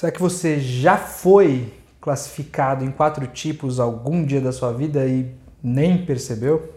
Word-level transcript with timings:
Será 0.00 0.10
que 0.10 0.18
você 0.22 0.58
já 0.58 0.96
foi 0.96 1.74
classificado 2.00 2.82
em 2.82 2.90
quatro 2.90 3.26
tipos 3.26 3.78
algum 3.78 4.24
dia 4.24 4.40
da 4.40 4.50
sua 4.50 4.72
vida 4.72 5.04
e 5.04 5.30
nem 5.62 6.06
percebeu? 6.06 6.72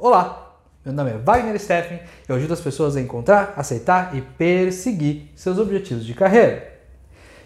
Olá, 0.00 0.56
meu 0.82 0.94
nome 0.94 1.10
é 1.10 1.18
Wagner 1.18 1.60
Steffen 1.60 2.00
eu 2.26 2.34
ajudo 2.34 2.54
as 2.54 2.62
pessoas 2.62 2.96
a 2.96 3.00
encontrar, 3.02 3.52
aceitar 3.58 4.16
e 4.16 4.22
perseguir 4.22 5.30
seus 5.36 5.58
objetivos 5.58 6.06
de 6.06 6.14
carreira. 6.14 6.66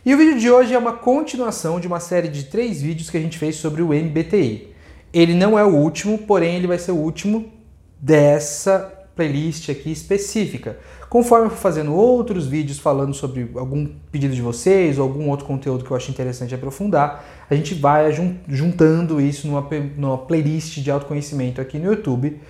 E 0.06 0.14
o 0.14 0.16
vídeo 0.16 0.38
de 0.38 0.48
hoje 0.48 0.74
é 0.74 0.78
uma 0.78 0.92
continuação 0.92 1.80
de 1.80 1.88
uma 1.88 1.98
série 1.98 2.28
de 2.28 2.44
três 2.44 2.80
vídeos 2.80 3.10
que 3.10 3.16
a 3.16 3.20
gente 3.20 3.36
fez 3.36 3.56
sobre 3.56 3.82
o 3.82 3.88
MBTI. 3.88 4.72
Ele 5.12 5.34
não 5.34 5.58
é 5.58 5.64
o 5.64 5.74
último, 5.74 6.18
porém 6.18 6.54
ele 6.54 6.68
vai 6.68 6.78
ser 6.78 6.92
o 6.92 6.98
último 6.98 7.52
dessa 8.00 8.99
playlist 9.20 9.68
aqui 9.68 9.92
específica. 9.92 10.78
Conforme 11.10 11.46
eu 11.46 11.50
for 11.50 11.58
fazendo 11.58 11.94
outros 11.94 12.46
vídeos 12.46 12.78
falando 12.78 13.12
sobre 13.12 13.50
algum 13.54 13.86
pedido 14.10 14.34
de 14.34 14.40
vocês 14.40 14.96
ou 14.96 15.04
algum 15.04 15.28
outro 15.28 15.44
conteúdo 15.44 15.84
que 15.84 15.90
eu 15.90 15.96
acho 15.96 16.10
interessante 16.10 16.54
aprofundar, 16.54 17.22
a 17.50 17.54
gente 17.54 17.74
vai 17.74 18.10
juntando 18.48 19.20
isso 19.20 19.46
numa, 19.46 19.68
numa 19.96 20.16
playlist 20.16 20.78
de 20.78 20.90
autoconhecimento 20.90 21.60
aqui 21.60 21.78
no 21.78 21.92
YouTube. 21.92 22.40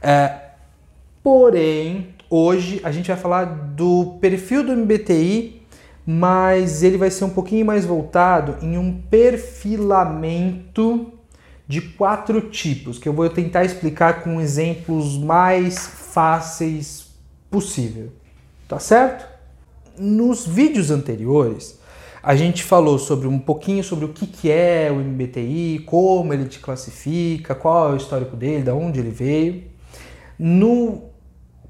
É, 0.00 0.34
porém, 1.22 2.14
hoje 2.30 2.80
a 2.82 2.90
gente 2.90 3.08
vai 3.08 3.18
falar 3.18 3.44
do 3.44 4.16
perfil 4.20 4.64
do 4.64 4.74
MBTI, 4.74 5.60
mas 6.06 6.82
ele 6.82 6.96
vai 6.96 7.10
ser 7.10 7.24
um 7.24 7.30
pouquinho 7.30 7.66
mais 7.66 7.84
voltado 7.84 8.56
em 8.62 8.78
um 8.78 8.98
perfilamento 9.10 11.12
de 11.66 11.80
quatro 11.80 12.40
tipos, 12.42 12.98
que 12.98 13.08
eu 13.08 13.12
vou 13.12 13.28
tentar 13.28 13.64
explicar 13.64 14.22
com 14.22 14.40
exemplos 14.40 15.16
mais 15.16 15.78
fáceis 15.86 17.06
possível. 17.50 18.12
Tá 18.68 18.78
certo? 18.78 19.26
Nos 19.98 20.46
vídeos 20.46 20.90
anteriores, 20.90 21.78
a 22.22 22.34
gente 22.34 22.62
falou 22.62 22.98
sobre 22.98 23.28
um 23.28 23.38
pouquinho 23.38 23.84
sobre 23.84 24.04
o 24.04 24.08
que, 24.08 24.26
que 24.26 24.50
é 24.50 24.90
o 24.90 24.96
MBTI, 24.96 25.84
como 25.86 26.32
ele 26.32 26.46
te 26.46 26.58
classifica, 26.58 27.54
qual 27.54 27.90
é 27.90 27.92
o 27.92 27.96
histórico 27.96 28.36
dele, 28.36 28.62
de 28.62 28.70
onde 28.70 29.00
ele 29.00 29.10
veio. 29.10 29.64
No 30.38 31.14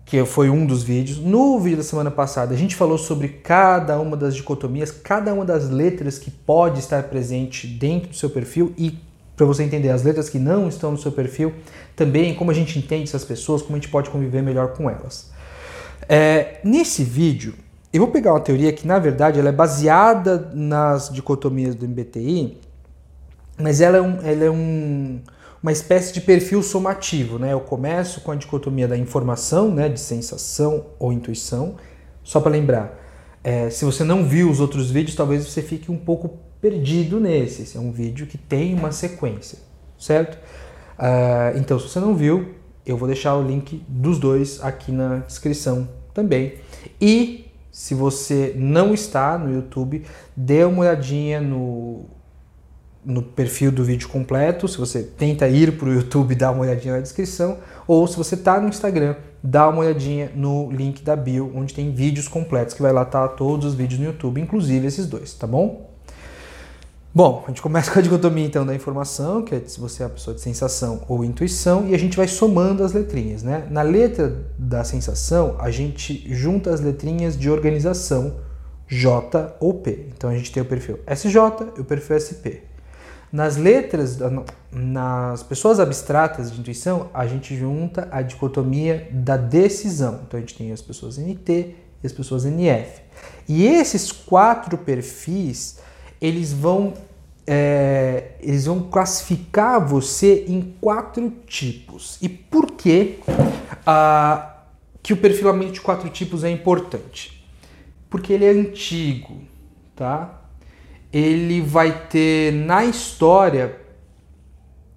que 0.05 0.23
foi 0.25 0.51
um 0.51 0.67
dos 0.67 0.83
vídeos. 0.83 1.19
No 1.19 1.59
vídeo 1.59 1.79
da 1.79 1.83
semana 1.83 2.11
passada, 2.11 2.55
a 2.55 2.57
gente 2.57 2.77
falou 2.77 2.99
sobre 2.99 3.29
cada 3.29 3.99
uma 3.99 4.17
das 4.17 4.37
dicotomias, 4.37 4.91
cada 4.91 5.33
uma 5.33 5.45
das 5.45 5.71
letras 5.71 6.19
que 6.19 6.31
pode 6.31 6.81
estar 6.81 7.05
presente 7.05 7.67
dentro 7.67 8.11
do 8.11 8.17
seu 8.17 8.29
perfil 8.29 8.75
e 8.77 8.99
para 9.37 9.47
você 9.47 9.63
entender 9.63 9.91
as 9.91 10.03
letras 10.03 10.29
que 10.29 10.39
não 10.39 10.69
estão 10.69 10.93
no 10.93 10.99
seu 10.99 11.11
perfil, 11.11 11.53
também 11.97 12.35
como 12.35 12.51
a 12.51 12.55
gente 12.55 12.79
entende 12.79 13.05
essas 13.05 13.25
pessoas, 13.25 13.63
como 13.63 13.77
a 13.77 13.79
gente 13.79 13.91
pode 13.91 14.11
conviver 14.11 14.43
melhor 14.43 14.75
com 14.75 14.89
elas. 14.89 15.31
É, 16.09 16.61
nesse 16.63 17.03
vídeo, 17.03 17.55
eu 17.93 18.01
vou 18.01 18.11
pegar 18.11 18.33
uma 18.33 18.41
teoria 18.41 18.73
que 18.73 18.87
na 18.87 18.99
verdade 18.99 19.39
ela 19.39 19.49
é 19.49 19.53
baseada 19.53 20.51
nas 20.53 21.09
dicotomias 21.11 21.75
do 21.75 21.87
MBTI, 21.87 22.59
mas 23.59 23.81
ela 23.81 23.99
é, 23.99 24.03
um, 24.03 24.19
ela 24.23 24.45
é 24.45 24.51
um, 24.51 25.21
uma 25.63 25.73
espécie 25.73 26.13
de 26.13 26.21
perfil 26.21 26.63
somativo. 26.63 27.39
Né? 27.39 27.53
Eu 27.53 27.61
começo 27.61 28.21
com 28.21 28.33
a 28.33 28.35
dicotomia 28.35 28.89
da 28.89 28.97
informação, 28.97 29.71
né, 29.73 29.89
de 29.89 30.01
sensação 30.01 30.87
ou 30.99 31.13
intuição. 31.13 31.77
Só 32.23 32.41
para 32.41 32.53
lembrar, 32.53 33.01
é, 33.43 33.71
se 33.71 33.85
você 33.85 34.03
não 34.03 34.25
viu 34.25 34.51
os 34.51 34.61
outros 34.61 34.91
vídeos, 34.91 35.15
talvez 35.15 35.47
você 35.47 35.63
fique 35.63 35.93
um 35.93 35.97
pouco 35.97 36.39
perdido 36.65 37.21
nesse. 37.21 37.61
Esse 37.61 37.77
é 37.77 37.81
um 37.81 37.93
vídeo 37.93 38.27
que 38.27 38.39
tem 38.39 38.73
uma 38.73 38.91
sequência, 38.91 39.59
certo? 39.99 40.37
Uh, 40.99 41.59
então, 41.59 41.79
se 41.79 41.91
você 41.91 42.01
não 42.01 42.15
viu, 42.15 42.55
eu 42.87 42.97
vou 42.97 43.07
deixar 43.07 43.37
o 43.37 43.43
link 43.43 43.85
dos 43.87 44.19
dois 44.19 44.65
aqui 44.65 44.91
na 44.91 45.19
descrição 45.19 45.87
também. 46.15 46.55
E 46.99 47.51
se 47.71 47.95
você 47.95 48.55
não 48.57 48.95
está 48.95 49.37
no 49.37 49.53
YouTube, 49.53 50.07
dê 50.35 50.65
uma 50.65 50.81
olhadinha 50.81 51.39
no, 51.39 52.07
no 53.05 53.21
perfil 53.23 53.71
do 53.71 53.85
vídeo 53.85 54.09
completo. 54.09 54.67
Se 54.67 54.79
você 54.79 55.03
tenta 55.03 55.47
ir 55.47 55.77
para 55.77 55.91
o 55.91 55.93
YouTube, 55.93 56.35
dá 56.35 56.51
uma 56.51 56.63
olhadinha 56.63 56.95
na 56.95 57.01
descrição. 57.01 57.59
Ou 57.87 58.07
se 58.07 58.17
você 58.17 58.37
está 58.37 58.59
no 58.59 58.71
Instagram, 58.71 59.17
dá 59.43 59.69
uma 59.69 59.81
olhadinha 59.81 60.33
no 60.35 60.71
link 60.71 61.03
da 61.03 61.15
bio, 61.15 61.53
onde 61.55 61.75
tem 61.75 61.93
vídeos 61.93 62.27
completos, 62.27 62.73
que 62.73 62.81
vai 62.81 62.93
lá 62.93 63.03
estar 63.03 63.29
tá 63.29 63.35
todos 63.35 63.67
os 63.67 63.75
vídeos 63.75 64.01
no 64.01 64.07
YouTube, 64.07 64.41
inclusive 64.41 64.87
esses 64.87 65.07
dois, 65.07 65.35
tá 65.35 65.47
bom? 65.47 65.94
Bom, 67.17 67.45
a 67.45 67.51
gente 67.51 67.63
começa 67.63 67.93
com 67.95 68.01
a 68.01 68.03
dicotomia 68.03 68.45
então 68.45 68.67
da 68.67 68.75
informação, 68.75 69.43
que 69.43 69.55
é 69.55 69.63
se 69.65 69.79
você 69.79 70.03
é 70.03 70.07
uma 70.07 70.13
pessoa 70.15 70.35
de 70.35 70.41
sensação 70.41 71.03
ou 71.07 71.25
intuição, 71.25 71.87
e 71.87 71.95
a 71.95 71.99
gente 71.99 72.17
vai 72.17 72.27
somando 72.27 72.83
as 72.83 72.93
letrinhas, 72.93 73.45
né? 73.45 73.69
Na 73.71 73.83
letra 73.83 74.45
da 74.59 74.83
sensação, 74.83 75.55
a 75.61 75.71
gente 75.71 76.27
junta 76.35 76.75
as 76.75 76.81
letrinhas 76.81 77.39
de 77.39 77.49
organização 77.49 78.41
J 78.89 79.57
ou 79.61 79.75
P. 79.75 80.09
Então 80.09 80.29
a 80.29 80.35
gente 80.35 80.51
tem 80.51 80.61
o 80.61 80.67
perfil 80.67 80.99
SJ 81.07 81.37
e 81.77 81.81
o 81.83 81.85
perfil 81.85 82.19
SP. 82.19 82.67
Nas 83.33 83.57
letras, 83.57 84.19
nas 84.73 85.43
pessoas 85.45 85.79
abstratas 85.79 86.51
de 86.51 86.59
intuição, 86.59 87.11
a 87.15 87.29
gente 87.29 87.57
junta 87.57 88.09
a 88.11 88.23
dicotomia 88.23 89.09
da 89.13 89.37
decisão. 89.37 90.23
Então 90.27 90.37
a 90.37 90.41
gente 90.41 90.57
tem 90.57 90.73
as 90.73 90.83
pessoas 90.83 91.17
NT 91.17 91.77
e 92.03 92.07
as 92.07 92.13
pessoas 92.13 92.45
NF. 92.45 93.03
E 93.49 93.65
esses 93.67 94.11
quatro 94.11 94.77
perfis 94.79 95.79
eles 96.25 96.55
vão 96.55 96.95
é, 97.47 98.37
eles 98.41 98.65
vão 98.65 98.81
classificar 98.85 99.87
você 99.87 100.47
em 100.49 100.75
quatro 100.81 101.31
tipos. 101.47 102.17
E 102.23 102.29
por 102.31 102.71
que 102.71 103.19
ah, 103.87 104.63
que 105.03 105.13
o 105.13 105.17
perfilamento 105.19 105.73
de 105.73 105.83
quatro 105.83 106.09
tipos 106.09 106.43
é 106.43 106.51
importante? 106.51 107.47
Porque 108.09 108.33
ele 108.33 108.47
é 108.47 108.51
antigo, 108.51 109.43
tá? 109.95 110.41
Ele 111.13 111.61
vai 111.61 112.07
ter 112.09 112.55
na 112.55 112.87
história 112.87 113.79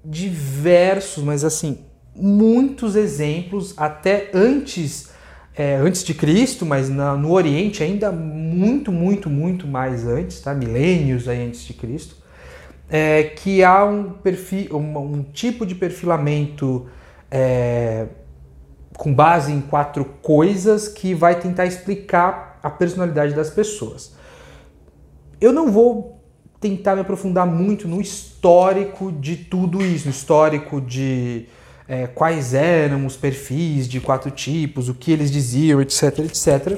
diversos, 0.05 1.21
mas 1.25 1.43
assim, 1.43 1.79
muitos 2.15 2.95
exemplos 2.95 3.73
até 3.75 4.31
antes 4.33 5.09
é, 5.57 5.75
antes 5.75 6.03
de 6.03 6.13
Cristo, 6.13 6.65
mas 6.65 6.87
na, 6.87 7.15
no 7.15 7.31
Oriente 7.31 7.81
ainda 7.81 8.11
muito, 8.11 8.91
muito, 8.91 9.27
muito 9.29 9.67
mais 9.67 10.05
antes, 10.05 10.39
tá? 10.39 10.53
milênios 10.53 11.27
aí 11.27 11.43
antes 11.43 11.61
de 11.65 11.73
Cristo, 11.73 12.15
é, 12.87 13.23
que 13.23 13.63
há 13.63 13.83
um, 13.83 14.11
perfil, 14.11 14.77
um, 14.77 14.97
um 14.97 15.23
tipo 15.23 15.65
de 15.65 15.73
perfilamento 15.73 16.85
é, 17.31 18.05
com 18.95 19.11
base 19.11 19.51
em 19.51 19.59
quatro 19.59 20.05
coisas 20.21 20.87
que 20.87 21.15
vai 21.15 21.39
tentar 21.39 21.65
explicar 21.65 22.59
a 22.61 22.69
personalidade 22.69 23.33
das 23.33 23.49
pessoas. 23.49 24.15
Eu 25.41 25.51
não 25.51 25.71
vou 25.71 26.21
tentar 26.59 26.95
me 26.95 27.01
aprofundar 27.01 27.47
muito 27.47 27.87
no 27.87 27.99
histórico 27.99 29.11
de 29.11 29.35
tudo 29.35 29.81
isso, 29.83 30.05
no 30.05 30.11
histórico 30.11 30.79
de 30.79 31.47
é, 31.87 32.05
quais 32.07 32.53
eram 32.53 33.05
os 33.05 33.15
perfis 33.15 33.87
de 33.87 33.99
quatro 33.99 34.29
tipos, 34.29 34.89
o 34.89 34.93
que 34.93 35.11
eles 35.11 35.31
diziam, 35.31 35.81
etc, 35.81 36.19
etc. 36.19 36.77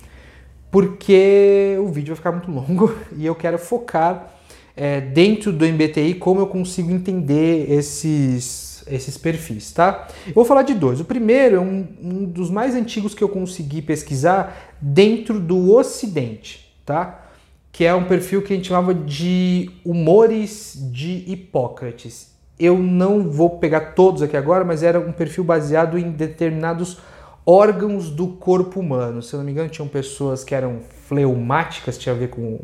Porque 0.70 1.76
o 1.80 1.88
vídeo 1.88 2.14
vai 2.14 2.16
ficar 2.16 2.32
muito 2.32 2.50
longo 2.50 2.94
e 3.16 3.26
eu 3.26 3.34
quero 3.34 3.58
focar 3.58 4.34
é, 4.76 5.00
dentro 5.00 5.52
do 5.52 5.66
MBTI 5.66 6.14
como 6.14 6.40
eu 6.40 6.46
consigo 6.46 6.90
entender 6.90 7.70
esses, 7.70 8.84
esses 8.86 9.18
perfis, 9.18 9.72
tá? 9.72 10.08
Eu 10.26 10.32
vou 10.32 10.44
falar 10.44 10.62
de 10.62 10.74
dois. 10.74 11.00
O 11.00 11.04
primeiro 11.04 11.56
é 11.56 11.60
um, 11.60 11.86
um 12.02 12.24
dos 12.24 12.50
mais 12.50 12.74
antigos 12.74 13.14
que 13.14 13.22
eu 13.22 13.28
consegui 13.28 13.82
pesquisar 13.82 14.74
dentro 14.80 15.38
do 15.38 15.74
Ocidente, 15.74 16.72
tá? 16.86 17.26
Que 17.72 17.84
é 17.84 17.94
um 17.94 18.04
perfil 18.04 18.42
que 18.42 18.52
a 18.52 18.56
gente 18.56 18.68
chamava 18.68 18.94
de 18.94 19.70
humores 19.84 20.78
de 20.92 21.24
Hipócrates. 21.30 22.30
Eu 22.60 22.76
não 22.76 23.30
vou 23.30 23.58
pegar 23.58 23.94
todos 23.94 24.20
aqui 24.20 24.36
agora, 24.36 24.64
mas 24.64 24.82
era 24.82 25.00
um 25.00 25.12
perfil 25.12 25.42
baseado 25.42 25.98
em 25.98 26.10
determinados 26.10 26.98
órgãos 27.46 28.10
do 28.10 28.28
corpo 28.28 28.80
humano. 28.80 29.22
Se 29.22 29.32
eu 29.32 29.38
não 29.38 29.46
me 29.46 29.52
engano, 29.52 29.70
tinham 29.70 29.88
pessoas 29.88 30.44
que 30.44 30.54
eram 30.54 30.80
fleumáticas, 31.08 31.96
tinha 31.96 32.14
a 32.14 32.18
ver 32.18 32.28
com 32.28 32.60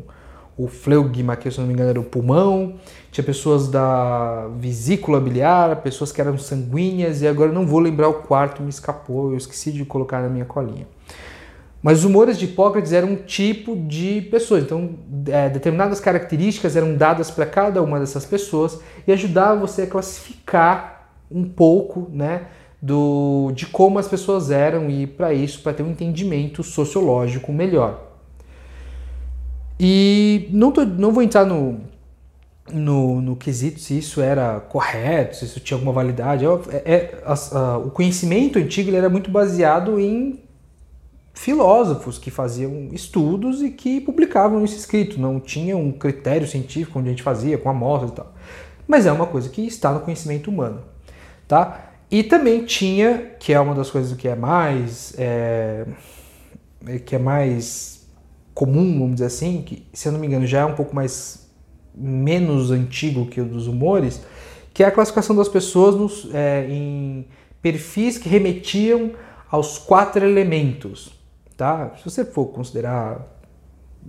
o 0.58 0.68
fleugma, 0.68 1.34
que 1.34 1.50
se 1.50 1.58
eu 1.58 1.62
não 1.62 1.68
me 1.68 1.72
engano 1.72 1.90
era 1.90 2.00
o 2.00 2.04
pulmão, 2.04 2.74
tinha 3.10 3.24
pessoas 3.24 3.68
da 3.68 4.48
vesícula 4.58 5.18
biliar, 5.18 5.76
pessoas 5.76 6.12
que 6.12 6.20
eram 6.20 6.36
sanguíneas, 6.36 7.22
e 7.22 7.26
agora 7.26 7.50
não 7.50 7.66
vou 7.66 7.78
lembrar 7.78 8.08
o 8.08 8.14
quarto, 8.14 8.62
me 8.62 8.68
escapou, 8.68 9.30
eu 9.30 9.36
esqueci 9.36 9.72
de 9.72 9.84
colocar 9.84 10.20
na 10.20 10.28
minha 10.28 10.44
colinha. 10.44 10.86
Mas 11.86 12.00
os 12.00 12.04
humores 12.04 12.36
de 12.36 12.46
Hipócrates 12.46 12.92
eram 12.92 13.10
um 13.10 13.14
tipo 13.14 13.76
de 13.76 14.22
pessoas, 14.22 14.64
então 14.64 14.96
é, 15.28 15.48
determinadas 15.48 16.00
características 16.00 16.74
eram 16.74 16.96
dadas 16.96 17.30
para 17.30 17.46
cada 17.46 17.80
uma 17.80 18.00
dessas 18.00 18.26
pessoas 18.26 18.80
e 19.06 19.12
ajudava 19.12 19.60
você 19.60 19.82
a 19.82 19.86
classificar 19.86 21.12
um 21.30 21.44
pouco, 21.44 22.10
né, 22.12 22.48
do, 22.82 23.52
de 23.54 23.66
como 23.66 24.00
as 24.00 24.08
pessoas 24.08 24.50
eram 24.50 24.90
e 24.90 25.06
para 25.06 25.32
isso 25.32 25.62
para 25.62 25.74
ter 25.74 25.84
um 25.84 25.92
entendimento 25.92 26.60
sociológico 26.64 27.52
melhor. 27.52 28.02
E 29.78 30.48
não, 30.50 30.72
tô, 30.72 30.84
não 30.84 31.12
vou 31.12 31.22
entrar 31.22 31.44
no, 31.44 31.82
no, 32.68 33.20
no 33.20 33.36
quesito 33.36 33.78
se 33.78 33.96
isso 33.96 34.20
era 34.20 34.58
correto, 34.58 35.36
se 35.36 35.44
isso 35.44 35.60
tinha 35.60 35.76
alguma 35.76 35.92
validade. 35.92 36.44
É, 36.44 36.82
é, 36.84 37.22
a, 37.24 37.78
o 37.78 37.92
conhecimento 37.92 38.58
antigo 38.58 38.92
era 38.92 39.08
muito 39.08 39.30
baseado 39.30 40.00
em 40.00 40.44
filósofos 41.36 42.18
que 42.18 42.30
faziam 42.30 42.88
estudos 42.92 43.62
e 43.62 43.70
que 43.70 44.00
publicavam 44.00 44.64
isso 44.64 44.74
escrito. 44.74 45.20
Não 45.20 45.38
tinha 45.38 45.76
um 45.76 45.92
critério 45.92 46.48
científico 46.48 46.98
onde 46.98 47.08
a 47.08 47.12
gente 47.12 47.22
fazia 47.22 47.58
com 47.58 47.68
amostras 47.68 48.10
e 48.10 48.14
tal. 48.14 48.32
Mas 48.88 49.04
é 49.04 49.12
uma 49.12 49.26
coisa 49.26 49.50
que 49.50 49.60
está 49.66 49.92
no 49.92 50.00
conhecimento 50.00 50.50
humano, 50.50 50.80
tá? 51.46 51.92
E 52.10 52.22
também 52.22 52.64
tinha, 52.64 53.32
que 53.38 53.52
é 53.52 53.60
uma 53.60 53.74
das 53.74 53.90
coisas 53.90 54.16
que 54.16 54.26
é 54.26 54.34
mais 54.34 55.14
é, 55.18 55.86
que 57.04 57.14
é 57.14 57.18
mais 57.18 58.08
comum, 58.54 58.98
vamos 58.98 59.16
dizer 59.16 59.26
assim, 59.26 59.62
que 59.62 59.86
se 59.92 60.08
eu 60.08 60.12
não 60.12 60.18
me 60.18 60.26
engano 60.26 60.46
já 60.46 60.60
é 60.60 60.64
um 60.64 60.74
pouco 60.74 60.94
mais 60.94 61.50
menos 61.94 62.70
antigo 62.70 63.26
que 63.26 63.40
o 63.40 63.44
dos 63.44 63.66
humores, 63.66 64.22
que 64.72 64.82
é 64.82 64.86
a 64.86 64.90
classificação 64.90 65.36
das 65.36 65.48
pessoas 65.48 65.94
nos, 65.94 66.28
é, 66.32 66.66
em 66.68 67.26
perfis 67.60 68.16
que 68.16 68.28
remetiam 68.28 69.12
aos 69.50 69.76
quatro 69.76 70.24
elementos, 70.24 71.15
tá? 71.56 71.92
Se 71.96 72.04
você 72.04 72.24
for 72.24 72.46
considerar 72.46 73.26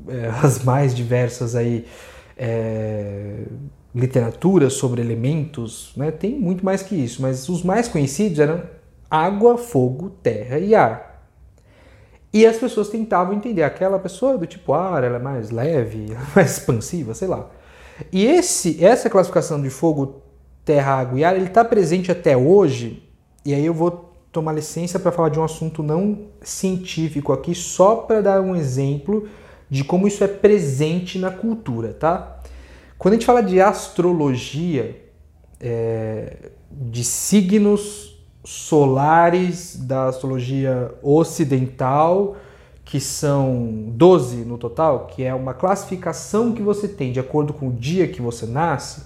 é, 0.08 0.28
as 0.44 0.64
mais 0.64 0.94
diversas 0.94 1.56
aí 1.56 1.86
é, 2.38 3.44
literaturas 3.96 4.74
sobre 4.74 5.02
elementos, 5.02 5.94
né, 5.96 6.12
tem 6.12 6.38
muito 6.38 6.64
mais 6.64 6.84
que 6.84 6.96
isso, 6.96 7.22
mas 7.22 7.50
os 7.50 7.64
mais 7.64 7.88
conhecidos 7.88 8.40
eram 8.40 8.64
água, 9.10 9.58
fogo, 9.58 10.10
terra 10.22 10.60
e 10.60 10.76
ar. 10.76 11.08
E 12.34 12.46
as 12.46 12.58
pessoas 12.58 12.90
tentavam 12.90 13.34
entender 13.34 13.64
aquela 13.64 13.98
pessoa 13.98 14.38
do 14.38 14.46
tipo 14.46 14.74
ar, 14.74 15.04
ela 15.04 15.16
é 15.16 15.20
mais 15.20 15.50
leve, 15.50 16.16
mais 16.36 16.58
expansiva, 16.58 17.14
sei 17.14 17.28
lá. 17.28 17.50
E 18.12 18.26
esse, 18.26 18.84
essa 18.84 19.10
classificação 19.10 19.60
de 19.62 19.70
fogo, 19.70 20.22
terra, 20.64 20.96
água 20.96 21.20
e 21.20 21.24
ar, 21.24 21.36
ele 21.36 21.46
está 21.46 21.66
presente 21.66 22.12
até 22.12 22.38
hoje. 22.38 23.04
E 23.44 23.54
aí 23.54 23.66
eu 23.66 23.74
vou 23.74 24.06
tomar 24.38 24.54
licença 24.54 25.00
para 25.00 25.12
falar 25.12 25.30
de 25.30 25.39
um 25.39 25.44
assunto 25.44 25.81
não 25.81 26.28
científico 26.44 27.34
aqui, 27.34 27.56
só 27.56 27.95
para 27.95 28.22
dar 28.22 28.39
um 28.39 28.56
exemplo 28.56 29.28
de 29.68 29.84
como 29.84 30.07
isso 30.07 30.24
é 30.24 30.28
presente 30.28 31.18
na 31.18 31.31
cultura, 31.31 31.92
tá? 31.94 32.39
Quando 33.00 33.16
a 33.16 33.18
gente 33.18 33.25
fala 33.25 33.42
de 33.42 33.60
astrologia, 33.60 35.04
é, 35.60 36.51
de 36.72 37.04
signos 37.04 38.16
solares 38.44 39.75
da 39.75 40.06
astrologia 40.06 40.94
ocidental, 41.01 42.38
que 42.86 43.00
são 43.00 43.86
12 43.88 44.38
no 44.45 44.60
total, 44.60 45.07
que 45.07 45.24
é 45.24 45.34
uma 45.34 45.56
classificação 45.56 46.54
que 46.54 46.62
você 46.62 46.88
tem 46.88 47.12
de 47.12 47.19
acordo 47.19 47.54
com 47.54 47.69
o 47.69 47.74
dia 47.74 48.07
que 48.07 48.22
você 48.22 48.45
nasce, 48.45 49.01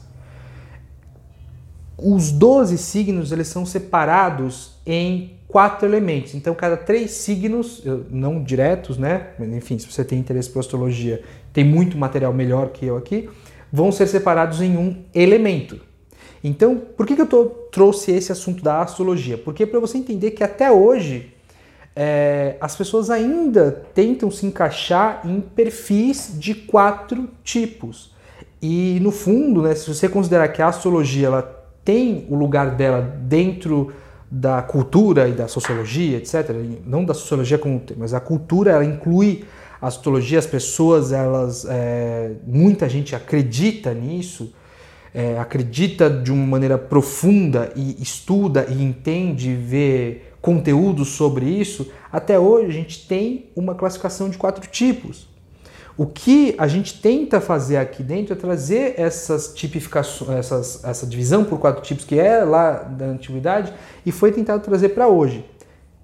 os 2.01 2.31
12 2.31 2.77
signos 2.77 3.31
eles 3.31 3.47
são 3.47 3.65
separados 3.65 4.73
em 4.85 5.37
quatro 5.47 5.87
elementos. 5.87 6.33
Então, 6.33 6.55
cada 6.55 6.77
três 6.77 7.11
signos, 7.11 7.83
não 8.09 8.41
diretos, 8.41 8.97
né? 8.97 9.27
Enfim, 9.39 9.77
se 9.77 9.85
você 9.85 10.03
tem 10.03 10.17
interesse 10.17 10.49
por 10.49 10.59
astrologia, 10.59 11.21
tem 11.53 11.63
muito 11.63 11.97
material 11.97 12.33
melhor 12.33 12.69
que 12.69 12.85
eu 12.85 12.97
aqui, 12.97 13.29
vão 13.71 13.91
ser 13.91 14.07
separados 14.07 14.61
em 14.61 14.77
um 14.77 15.03
elemento. 15.13 15.79
Então, 16.43 16.81
por 16.97 17.05
que, 17.05 17.15
que 17.15 17.21
eu 17.21 17.27
tô, 17.27 17.45
trouxe 17.45 18.11
esse 18.11 18.31
assunto 18.31 18.63
da 18.63 18.81
astrologia? 18.81 19.37
Porque 19.37 19.65
para 19.65 19.79
você 19.79 19.97
entender 19.97 20.31
que 20.31 20.43
até 20.43 20.71
hoje 20.71 21.31
é, 21.95 22.55
as 22.59 22.75
pessoas 22.75 23.09
ainda 23.09 23.71
tentam 23.93 24.31
se 24.31 24.45
encaixar 24.45 25.21
em 25.25 25.39
perfis 25.39 26.33
de 26.33 26.55
quatro 26.55 27.29
tipos. 27.43 28.11
E 28.61 28.99
no 29.01 29.11
fundo, 29.11 29.61
né, 29.61 29.75
se 29.75 29.87
você 29.87 30.07
considerar 30.07 30.47
que 30.47 30.61
a 30.61 30.67
astrologia 30.67 31.27
ela 31.27 31.60
tem 31.83 32.25
o 32.29 32.35
lugar 32.35 32.71
dela 32.71 33.01
dentro 33.01 33.91
da 34.29 34.61
cultura 34.61 35.27
e 35.27 35.33
da 35.33 35.47
sociologia, 35.47 36.17
etc., 36.17 36.55
não 36.85 37.03
da 37.03 37.13
sociologia 37.13 37.57
como 37.57 37.81
mas 37.97 38.13
a 38.13 38.19
cultura 38.19 38.71
ela 38.71 38.85
inclui 38.85 39.43
a 39.81 39.87
astrologia, 39.87 40.39
as 40.39 40.45
pessoas, 40.45 41.11
elas, 41.11 41.65
é, 41.67 42.33
muita 42.45 42.87
gente 42.87 43.15
acredita 43.15 43.93
nisso, 43.93 44.53
é, 45.13 45.37
acredita 45.39 46.09
de 46.09 46.31
uma 46.31 46.45
maneira 46.45 46.77
profunda 46.77 47.73
e 47.75 48.01
estuda 48.01 48.67
e 48.69 48.81
entende, 48.81 49.53
vê 49.53 50.21
conteúdo 50.39 51.03
sobre 51.03 51.45
isso, 51.45 51.91
até 52.11 52.39
hoje 52.39 52.67
a 52.67 52.73
gente 52.73 53.07
tem 53.07 53.49
uma 53.55 53.75
classificação 53.75 54.29
de 54.29 54.37
quatro 54.37 54.65
tipos. 54.69 55.30
O 56.01 56.07
que 56.07 56.55
a 56.57 56.67
gente 56.67 56.99
tenta 56.99 57.39
fazer 57.39 57.77
aqui 57.77 58.01
dentro 58.01 58.33
é 58.33 58.35
trazer 58.35 58.95
essas 58.97 59.53
tipificações, 59.53 60.31
essas, 60.31 60.83
essa 60.83 61.05
divisão 61.05 61.45
por 61.45 61.59
quatro 61.59 61.83
tipos 61.83 62.03
que 62.05 62.17
é 62.17 62.43
lá 62.43 62.71
da 62.71 63.05
antiguidade 63.05 63.71
e 64.03 64.11
foi 64.11 64.31
tentado 64.31 64.63
trazer 64.63 64.89
para 64.89 65.07
hoje. 65.07 65.45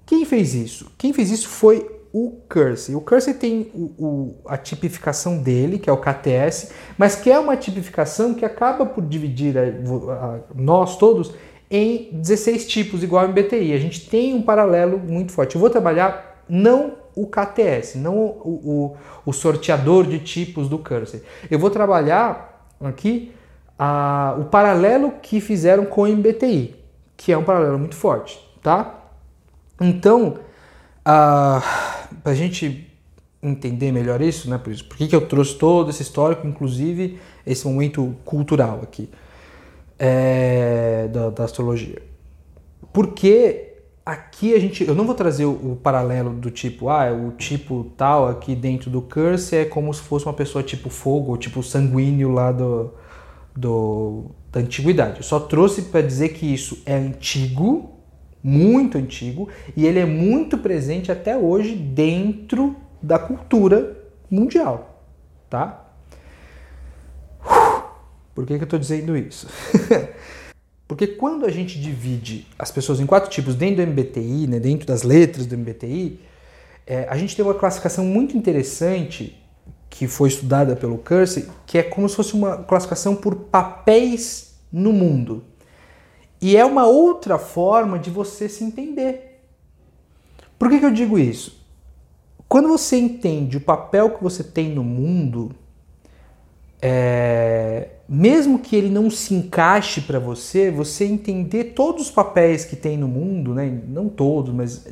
Quem 0.06 0.24
fez 0.24 0.54
isso? 0.54 0.92
Quem 0.96 1.12
fez 1.12 1.32
isso 1.32 1.48
foi 1.48 1.84
o 2.12 2.38
Cursey. 2.48 2.94
O 2.94 3.00
Cursey 3.00 3.34
tem 3.34 3.72
o, 3.74 3.90
o, 3.98 4.34
a 4.46 4.56
tipificação 4.56 5.38
dele, 5.38 5.80
que 5.80 5.90
é 5.90 5.92
o 5.92 5.96
KTS, 5.96 6.68
mas 6.96 7.16
que 7.16 7.28
é 7.28 7.36
uma 7.36 7.56
tipificação 7.56 8.34
que 8.34 8.44
acaba 8.44 8.86
por 8.86 9.04
dividir 9.04 9.58
a, 9.58 9.62
a, 9.64 10.38
nós 10.54 10.96
todos 10.96 11.34
em 11.68 12.10
16 12.12 12.68
tipos, 12.68 13.02
igual 13.02 13.24
ao 13.24 13.30
MBTI. 13.30 13.72
A 13.72 13.78
gente 13.78 14.08
tem 14.08 14.32
um 14.32 14.42
paralelo 14.42 14.96
muito 14.96 15.32
forte. 15.32 15.56
Eu 15.56 15.60
vou 15.60 15.68
trabalhar 15.68 16.44
não 16.48 17.07
o 17.22 17.26
KTS, 17.26 17.98
não 17.98 18.16
o, 18.16 18.96
o, 19.24 19.30
o 19.30 19.32
sorteador 19.32 20.06
de 20.06 20.18
tipos 20.18 20.68
do 20.68 20.78
Cursor. 20.78 21.20
Eu 21.50 21.58
vou 21.58 21.70
trabalhar 21.70 22.68
aqui 22.80 23.32
a, 23.78 24.36
o 24.38 24.44
paralelo 24.44 25.12
que 25.22 25.40
fizeram 25.40 25.84
com 25.84 26.02
o 26.02 26.06
MBTI, 26.06 26.76
que 27.16 27.32
é 27.32 27.38
um 27.38 27.44
paralelo 27.44 27.78
muito 27.78 27.94
forte, 27.94 28.38
tá? 28.62 28.94
Então, 29.80 30.38
para 31.04 31.62
a 32.24 32.34
gente 32.34 32.88
entender 33.42 33.92
melhor 33.92 34.20
isso, 34.20 34.50
né, 34.50 34.58
por 34.58 34.72
isso, 34.72 34.84
por 34.84 34.96
que, 34.96 35.06
que 35.06 35.14
eu 35.14 35.26
trouxe 35.26 35.54
todo 35.54 35.90
esse 35.90 36.02
histórico, 36.02 36.46
inclusive 36.46 37.18
esse 37.46 37.66
momento 37.66 38.16
cultural 38.24 38.80
aqui 38.82 39.08
é, 39.98 41.08
da, 41.12 41.30
da, 41.30 41.44
astrologia. 41.44 42.02
Porque 42.92 43.67
aqui 44.08 44.54
a 44.54 44.58
gente, 44.58 44.88
eu 44.88 44.94
não 44.94 45.04
vou 45.04 45.14
trazer 45.14 45.44
o, 45.44 45.72
o, 45.72 45.76
paralelo 45.76 46.30
do 46.30 46.50
tipo, 46.50 46.88
ah, 46.88 47.12
o 47.12 47.32
tipo 47.32 47.92
tal 47.94 48.26
aqui 48.26 48.56
dentro 48.56 48.88
do 48.88 49.02
curse 49.02 49.54
é 49.54 49.64
como 49.66 49.92
se 49.92 50.00
fosse 50.00 50.24
uma 50.24 50.32
pessoa 50.32 50.64
tipo 50.64 50.88
fogo, 50.88 51.32
ou 51.32 51.36
tipo 51.36 51.62
sanguíneo 51.62 52.32
lá 52.32 52.50
do, 52.50 52.94
do 53.54 54.30
da 54.50 54.60
antiguidade. 54.60 55.18
Eu 55.18 55.22
só 55.22 55.38
trouxe 55.38 55.82
para 55.82 56.00
dizer 56.00 56.30
que 56.30 56.46
isso 56.46 56.82
é 56.86 56.94
antigo, 56.94 57.98
muito 58.42 58.96
antigo, 58.96 59.50
e 59.76 59.86
ele 59.86 59.98
é 59.98 60.06
muito 60.06 60.56
presente 60.56 61.12
até 61.12 61.36
hoje 61.36 61.74
dentro 61.74 62.74
da 63.02 63.18
cultura 63.18 63.94
mundial, 64.30 65.04
tá? 65.50 65.84
Por 68.34 68.46
que, 68.46 68.56
que 68.56 68.62
eu 68.62 68.64
estou 68.64 68.78
dizendo 68.78 69.14
isso? 69.14 69.46
Porque 70.88 71.06
quando 71.06 71.44
a 71.44 71.50
gente 71.50 71.78
divide 71.78 72.46
as 72.58 72.70
pessoas 72.70 72.98
em 72.98 73.04
quatro 73.04 73.30
tipos 73.30 73.54
dentro 73.54 73.84
do 73.84 73.92
MBTI, 73.92 74.46
né, 74.46 74.58
dentro 74.58 74.86
das 74.86 75.02
letras 75.02 75.44
do 75.44 75.56
MBTI, 75.56 76.18
é, 76.86 77.06
a 77.10 77.16
gente 77.18 77.36
tem 77.36 77.44
uma 77.44 77.52
classificação 77.52 78.06
muito 78.06 78.34
interessante 78.34 79.38
que 79.90 80.08
foi 80.08 80.30
estudada 80.30 80.74
pelo 80.74 80.96
Cursey, 80.96 81.46
que 81.66 81.76
é 81.76 81.82
como 81.82 82.08
se 82.08 82.16
fosse 82.16 82.32
uma 82.32 82.56
classificação 82.64 83.14
por 83.14 83.34
papéis 83.34 84.58
no 84.72 84.90
mundo. 84.90 85.44
E 86.40 86.56
é 86.56 86.64
uma 86.64 86.86
outra 86.86 87.38
forma 87.38 87.98
de 87.98 88.10
você 88.10 88.48
se 88.48 88.64
entender. 88.64 89.42
Por 90.58 90.70
que, 90.70 90.78
que 90.78 90.86
eu 90.86 90.90
digo 90.90 91.18
isso? 91.18 91.62
Quando 92.48 92.68
você 92.68 92.96
entende 92.96 93.58
o 93.58 93.60
papel 93.60 94.10
que 94.10 94.22
você 94.22 94.42
tem 94.42 94.70
no 94.70 94.82
mundo, 94.82 95.54
é, 96.80 97.88
mesmo 98.08 98.58
que 98.58 98.74
ele 98.74 98.88
não 98.88 99.10
se 99.10 99.34
encaixe 99.34 100.00
para 100.00 100.18
você, 100.18 100.70
você 100.70 101.04
entender 101.04 101.72
todos 101.74 102.06
os 102.06 102.10
papéis 102.10 102.64
que 102.64 102.74
tem 102.74 102.96
no 102.96 103.06
mundo, 103.06 103.52
né? 103.52 103.82
não 103.86 104.08
todos, 104.08 104.54
mas 104.54 104.86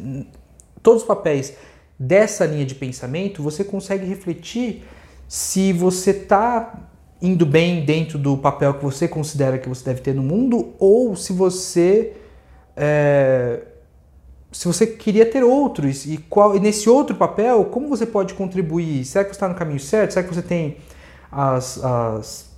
todos 0.82 1.02
os 1.02 1.08
papéis 1.08 1.54
dessa 1.98 2.44
linha 2.44 2.66
de 2.66 2.74
pensamento, 2.74 3.42
você 3.42 3.64
consegue 3.64 4.04
refletir 4.04 4.84
se 5.26 5.72
você 5.72 6.10
está 6.10 6.90
indo 7.20 7.46
bem 7.46 7.84
dentro 7.84 8.18
do 8.18 8.36
papel 8.36 8.74
que 8.74 8.84
você 8.84 9.08
considera 9.08 9.58
que 9.58 9.68
você 9.68 9.84
deve 9.84 10.00
ter 10.00 10.14
no 10.14 10.22
mundo 10.22 10.74
ou 10.78 11.16
se 11.16 11.32
você 11.32 12.12
é, 12.76 13.62
se 14.52 14.66
você 14.66 14.86
queria 14.86 15.24
ter 15.24 15.42
outros 15.42 16.04
e 16.04 16.18
qual 16.18 16.54
e 16.54 16.60
nesse 16.60 16.90
outro 16.90 17.16
papel 17.16 17.64
como 17.64 17.88
você 17.88 18.04
pode 18.04 18.34
contribuir 18.34 19.04
será 19.06 19.24
que 19.24 19.30
você 19.30 19.36
está 19.36 19.48
no 19.48 19.54
caminho 19.54 19.80
certo 19.80 20.12
será 20.12 20.26
que 20.26 20.34
você 20.34 20.42
tem 20.42 20.76
as, 21.32 21.82
as, 21.82 22.50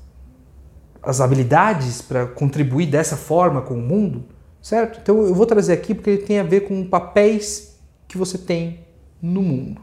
as 1.09 1.23
habilidades 1.23 2.03
para 2.03 2.27
contribuir 2.27 2.85
dessa 2.85 3.17
forma 3.17 3.63
com 3.63 3.73
o 3.73 3.81
mundo, 3.81 4.27
certo? 4.61 5.01
Então 5.03 5.23
eu 5.23 5.35
vou 5.35 5.47
trazer 5.47 5.73
aqui 5.73 5.95
porque 5.95 6.11
ele 6.11 6.23
tem 6.23 6.39
a 6.39 6.43
ver 6.43 6.69
com 6.69 6.85
papéis 6.85 7.79
que 8.07 8.19
você 8.19 8.37
tem 8.37 8.81
no 9.23 9.41
mundo. 9.41 9.81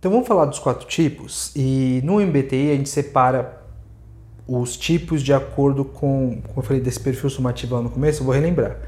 Então 0.00 0.10
vamos 0.10 0.26
falar 0.26 0.46
dos 0.46 0.58
quatro 0.58 0.84
tipos 0.88 1.52
e 1.54 2.00
no 2.02 2.18
MBTI 2.18 2.72
a 2.72 2.74
gente 2.74 2.88
separa 2.88 3.62
os 4.48 4.76
tipos 4.76 5.22
de 5.22 5.32
acordo 5.32 5.84
com, 5.84 6.40
como 6.42 6.58
eu 6.58 6.62
falei 6.64 6.82
desse 6.82 6.98
perfil 6.98 7.30
somativo 7.30 7.76
lá 7.76 7.82
no 7.82 7.90
começo, 7.90 8.22
eu 8.22 8.24
vou 8.24 8.34
relembrar. 8.34 8.78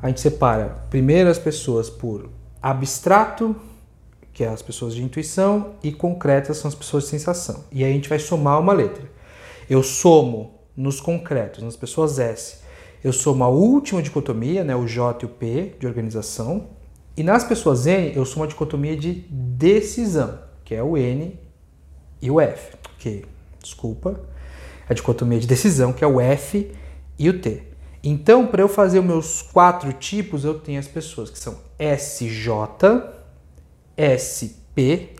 A 0.00 0.06
gente 0.06 0.20
separa 0.20 0.84
primeiro 0.88 1.28
as 1.28 1.38
pessoas 1.38 1.90
por 1.90 2.30
abstrato, 2.62 3.56
que 4.32 4.44
é 4.44 4.48
as 4.48 4.62
pessoas 4.62 4.94
de 4.94 5.02
intuição, 5.02 5.72
e 5.82 5.90
concretas 5.90 6.58
são 6.58 6.68
as 6.68 6.76
pessoas 6.76 7.02
de 7.04 7.10
sensação. 7.10 7.64
E 7.72 7.82
aí 7.82 7.90
a 7.90 7.94
gente 7.94 8.08
vai 8.08 8.20
somar 8.20 8.60
uma 8.60 8.72
letra. 8.72 9.10
Eu 9.68 9.82
somo 9.82 10.61
nos 10.76 11.00
concretos, 11.00 11.62
nas 11.62 11.76
pessoas 11.76 12.18
S, 12.18 12.58
eu 13.02 13.12
somo 13.12 13.42
a 13.42 13.48
última 13.48 14.00
dicotomia, 14.00 14.62
né, 14.62 14.76
o 14.76 14.86
J 14.86 15.24
e 15.24 15.26
o 15.26 15.28
P 15.28 15.74
de 15.78 15.86
organização, 15.86 16.68
e 17.16 17.22
nas 17.22 17.44
pessoas 17.44 17.86
N 17.86 18.12
eu 18.14 18.24
somo 18.24 18.44
a 18.44 18.48
dicotomia 18.48 18.96
de 18.96 19.12
decisão, 19.28 20.38
que 20.64 20.74
é 20.74 20.82
o 20.82 20.96
N 20.96 21.38
e 22.20 22.30
o 22.30 22.40
F. 22.40 22.76
Ok, 22.94 23.24
desculpa. 23.60 24.20
A 24.88 24.94
dicotomia 24.94 25.38
de 25.38 25.46
decisão, 25.46 25.92
que 25.92 26.02
é 26.04 26.06
o 26.06 26.20
F 26.20 26.72
e 27.18 27.28
o 27.28 27.40
T. 27.40 27.64
Então, 28.02 28.46
para 28.46 28.62
eu 28.62 28.68
fazer 28.68 28.98
os 28.98 29.04
meus 29.04 29.42
quatro 29.42 29.92
tipos, 29.92 30.44
eu 30.44 30.58
tenho 30.58 30.80
as 30.80 30.88
pessoas 30.88 31.30
que 31.30 31.38
são 31.38 31.58
SJ, 31.78 32.32
SP, 33.96 35.10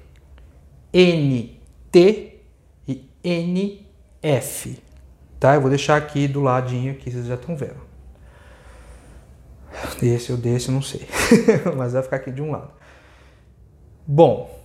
NT 0.92 2.40
e 2.88 3.08
NF. 3.22 4.82
Tá? 5.42 5.56
Eu 5.56 5.60
vou 5.60 5.70
deixar 5.70 5.96
aqui 5.96 6.28
do 6.28 6.40
ladinho 6.40 6.94
que 6.94 7.10
vocês 7.10 7.26
já 7.26 7.34
estão 7.34 7.56
vendo. 7.56 7.80
Desse 10.00 10.30
ou 10.30 10.38
desse, 10.38 10.70
não 10.70 10.80
sei. 10.80 11.04
Mas 11.76 11.94
vai 11.94 12.02
ficar 12.04 12.14
aqui 12.14 12.30
de 12.30 12.40
um 12.40 12.52
lado. 12.52 12.70
Bom, 14.06 14.56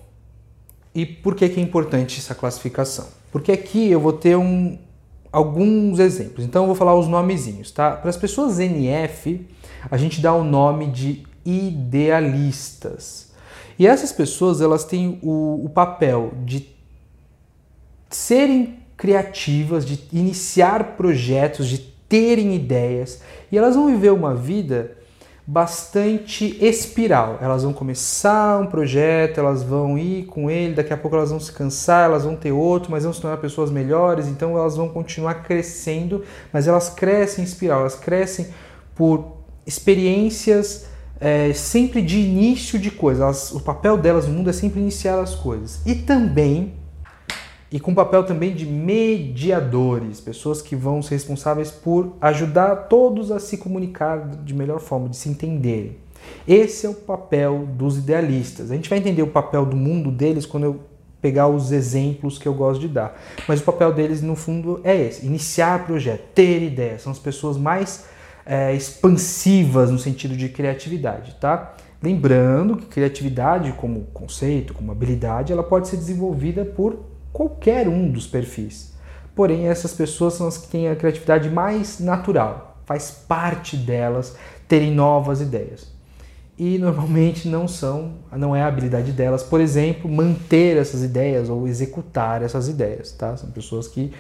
e 0.94 1.04
por 1.04 1.34
que, 1.34 1.50
que 1.50 1.60
é 1.60 1.64
importante 1.64 2.20
essa 2.20 2.36
classificação? 2.36 3.08
Porque 3.32 3.52
aqui 3.52 3.90
eu 3.90 4.00
vou 4.00 4.14
ter 4.14 4.38
um, 4.38 4.78
alguns 5.32 5.98
exemplos. 5.98 6.46
Então 6.46 6.62
eu 6.62 6.68
vou 6.68 6.76
falar 6.76 6.94
os 6.94 7.08
nomezinhos, 7.08 7.72
tá? 7.72 7.94
Para 7.94 8.12
as 8.12 8.18
pessoas 8.18 8.60
NF, 8.60 9.48
a 9.90 9.98
gente 9.98 10.22
dá 10.22 10.32
o 10.32 10.44
nome 10.44 10.92
de 10.92 11.26
idealistas. 11.44 13.32
E 13.80 13.88
essas 13.88 14.12
pessoas, 14.12 14.62
elas 14.62 14.84
têm 14.84 15.18
o, 15.24 15.66
o 15.66 15.70
papel 15.70 16.34
de 16.46 16.70
serem 18.12 18.86
criativas, 18.98 19.86
de 19.86 20.04
iniciar 20.12 20.96
projetos, 20.98 21.68
de 21.68 21.78
terem 21.78 22.56
ideias, 22.56 23.22
e 23.52 23.58
elas 23.58 23.76
vão 23.76 23.88
viver 23.88 24.12
uma 24.12 24.34
vida 24.34 24.98
bastante 25.46 26.58
espiral. 26.60 27.38
Elas 27.42 27.64
vão 27.64 27.72
começar 27.72 28.60
um 28.60 28.66
projeto, 28.66 29.40
elas 29.40 29.64
vão 29.64 29.98
ir 29.98 30.26
com 30.26 30.52
ele, 30.52 30.74
daqui 30.74 30.92
a 30.92 30.98
pouco 30.98 31.16
elas 31.16 31.30
vão 31.30 31.40
se 31.40 31.54
cansar, 31.54 32.06
elas 32.06 32.26
vão 32.26 32.36
ter 32.36 32.52
outro, 32.52 32.92
mas 32.92 33.04
vão 33.04 33.14
se 33.14 33.22
tornar 33.22 33.38
pessoas 33.38 33.72
melhores, 33.72 34.28
então 34.28 34.58
elas 34.58 34.76
vão 34.76 34.90
continuar 34.90 35.36
crescendo, 35.44 36.26
mas 36.52 36.68
elas 36.68 36.90
crescem 36.90 37.44
em 37.44 37.48
espiral, 37.48 37.82
elas 37.82 37.96
crescem 37.96 38.48
por 38.94 39.38
experiências 39.66 40.88
é, 41.20 41.54
sempre 41.54 42.02
de 42.02 42.20
início 42.20 42.78
de 42.78 42.92
coisas. 42.92 43.22
Elas, 43.22 43.52
o 43.52 43.62
papel 43.62 43.98
delas 43.98 44.28
no 44.28 44.34
mundo 44.34 44.50
é 44.50 44.54
sempre 44.54 44.82
iniciar 44.82 45.20
as 45.20 45.34
coisas. 45.34 45.80
E 45.86 45.96
também 45.96 46.74
e 47.72 47.80
com 47.80 47.94
papel 47.94 48.24
também 48.24 48.56
de 48.56 48.66
mediadores, 48.66 50.22
pessoas 50.22 50.62
que 50.62 50.76
vão 50.76 51.02
ser 51.02 51.16
responsáveis 51.16 51.70
por 51.70 52.14
ajudar 52.22 52.88
todos 52.88 53.30
a 53.32 53.40
se 53.40 53.58
comunicar 53.58 54.26
de 54.44 54.54
melhor 54.54 54.80
forma, 54.80 55.10
de 55.10 55.18
se 55.18 55.28
entenderem. 55.28 55.98
Esse 56.48 56.86
é 56.86 56.90
o 56.90 56.94
papel 56.94 57.68
dos 57.74 57.98
idealistas. 57.98 58.72
A 58.72 58.76
gente 58.76 58.90
vai 58.90 59.00
entender 59.00 59.22
o 59.22 59.28
papel 59.28 59.66
do 59.66 59.76
mundo 59.76 60.12
deles 60.12 60.46
quando 60.46 60.64
eu 60.64 60.80
pegar 61.22 61.48
os 61.48 61.72
exemplos 61.72 62.38
que 62.38 62.48
eu 62.48 62.54
gosto 62.54 62.80
de 62.80 62.88
dar. 62.88 63.20
Mas 63.48 63.60
o 63.60 63.64
papel 63.64 63.94
deles, 63.94 64.22
no 64.22 64.36
fundo, 64.36 64.80
é 64.84 64.96
esse: 64.96 65.26
iniciar 65.26 65.86
projeto, 65.86 66.24
ter 66.34 66.64
ideias. 66.64 67.02
São 67.02 67.12
as 67.12 67.20
pessoas 67.20 67.58
mais 67.58 68.06
é, 68.46 68.74
expansivas 68.74 69.92
no 69.92 70.00
sentido 70.00 70.38
de 70.38 70.48
criatividade, 70.50 71.36
tá? 71.40 71.76
Lembrando 72.02 72.78
que 72.78 72.86
criatividade, 72.86 73.74
como 73.74 74.02
conceito, 74.14 74.74
como 74.74 74.92
habilidade, 74.92 75.52
ela 75.52 75.64
pode 75.64 75.88
ser 75.88 75.98
desenvolvida 75.98 76.64
por 76.64 77.00
qualquer 77.38 77.88
um 77.88 78.10
dos 78.10 78.26
perfis. 78.26 78.94
Porém, 79.36 79.68
essas 79.68 79.94
pessoas 79.94 80.34
são 80.34 80.48
as 80.48 80.58
que 80.58 80.68
têm 80.70 80.90
a 80.90 80.96
criatividade 80.96 81.52
mais 81.52 82.00
natural, 82.00 82.82
faz 82.84 83.12
parte 83.12 83.78
delas 83.78 84.36
terem 84.68 84.92
novas 84.92 85.40
ideias. 85.40 85.86
E 86.58 86.80
normalmente 86.80 87.48
não 87.48 87.68
são, 87.68 88.16
não 88.32 88.56
é 88.56 88.64
a 88.64 88.68
habilidade 88.68 89.12
delas, 89.12 89.44
por 89.44 89.62
exemplo, 89.62 90.10
manter 90.10 90.78
essas 90.78 91.04
ideias 91.04 91.48
ou 91.48 91.68
executar 91.68 92.42
essas 92.42 92.68
ideias, 92.68 93.12
tá? 93.12 93.38
São 93.38 93.52
pessoas 93.52 93.88
que 93.88 94.12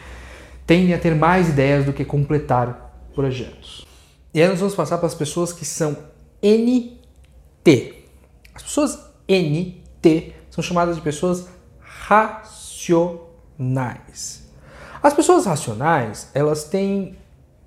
tendem 0.67 0.93
a 0.93 0.99
ter 0.99 1.15
mais 1.15 1.49
ideias 1.49 1.85
do 1.85 1.93
que 1.93 2.05
completar 2.05 3.09
projetos. 3.15 3.83
E 4.31 4.39
aí 4.39 4.47
nós 4.47 4.59
vamos 4.59 4.75
passar 4.75 4.99
para 4.99 5.07
as 5.07 5.15
pessoas 5.15 5.51
que 5.51 5.65
são 5.65 5.97
NT. 6.43 7.95
As 8.53 8.61
pessoas 8.61 8.99
NT 9.27 10.33
são 10.51 10.63
chamadas 10.63 10.95
de 10.95 11.01
pessoas 11.01 11.47
racionais 11.81 12.56
racionais. 12.93 14.43
As 15.01 15.13
pessoas 15.13 15.45
racionais, 15.45 16.29
elas 16.33 16.63
têm 16.65 17.17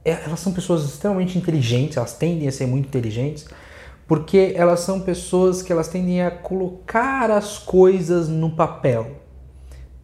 é, 0.05 0.13
elas 0.25 0.41
são 0.41 0.53
pessoas 0.53 0.85
extremamente 0.85 1.37
inteligentes, 1.37 1.97
elas 1.97 2.15
tendem 2.15 2.49
a 2.49 2.53
ser 2.53 2.67
muito 2.67 2.87
inteligentes, 2.87 3.47
porque 4.07 4.55
elas 4.57 4.81
são 4.81 5.01
pessoas 5.01 5.63
que 5.63 5.71
elas 5.71 5.89
tendem 5.89 6.23
a 6.23 6.31
colocar 6.31 7.31
as 7.31 7.59
coisas 7.59 8.29
no 8.29 8.51
papel. 8.51 9.19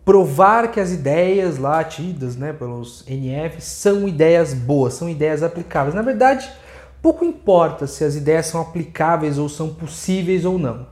Provar 0.04 0.70
que 0.70 0.78
as 0.78 0.92
ideias 0.92 1.58
lá 1.58 1.82
tidas 1.82 2.36
né, 2.36 2.52
pelos 2.52 3.04
NF 3.08 3.60
são 3.60 4.06
ideias 4.06 4.54
boas, 4.54 4.94
são 4.94 5.08
ideias 5.08 5.42
aplicáveis. 5.42 5.94
Na 5.94 6.02
verdade, 6.02 6.48
pouco 7.02 7.24
importa 7.24 7.86
se 7.86 8.04
as 8.04 8.14
ideias 8.14 8.46
são 8.46 8.60
aplicáveis 8.60 9.38
ou 9.38 9.48
são 9.48 9.74
possíveis 9.74 10.44
ou 10.44 10.58
não. 10.58 10.86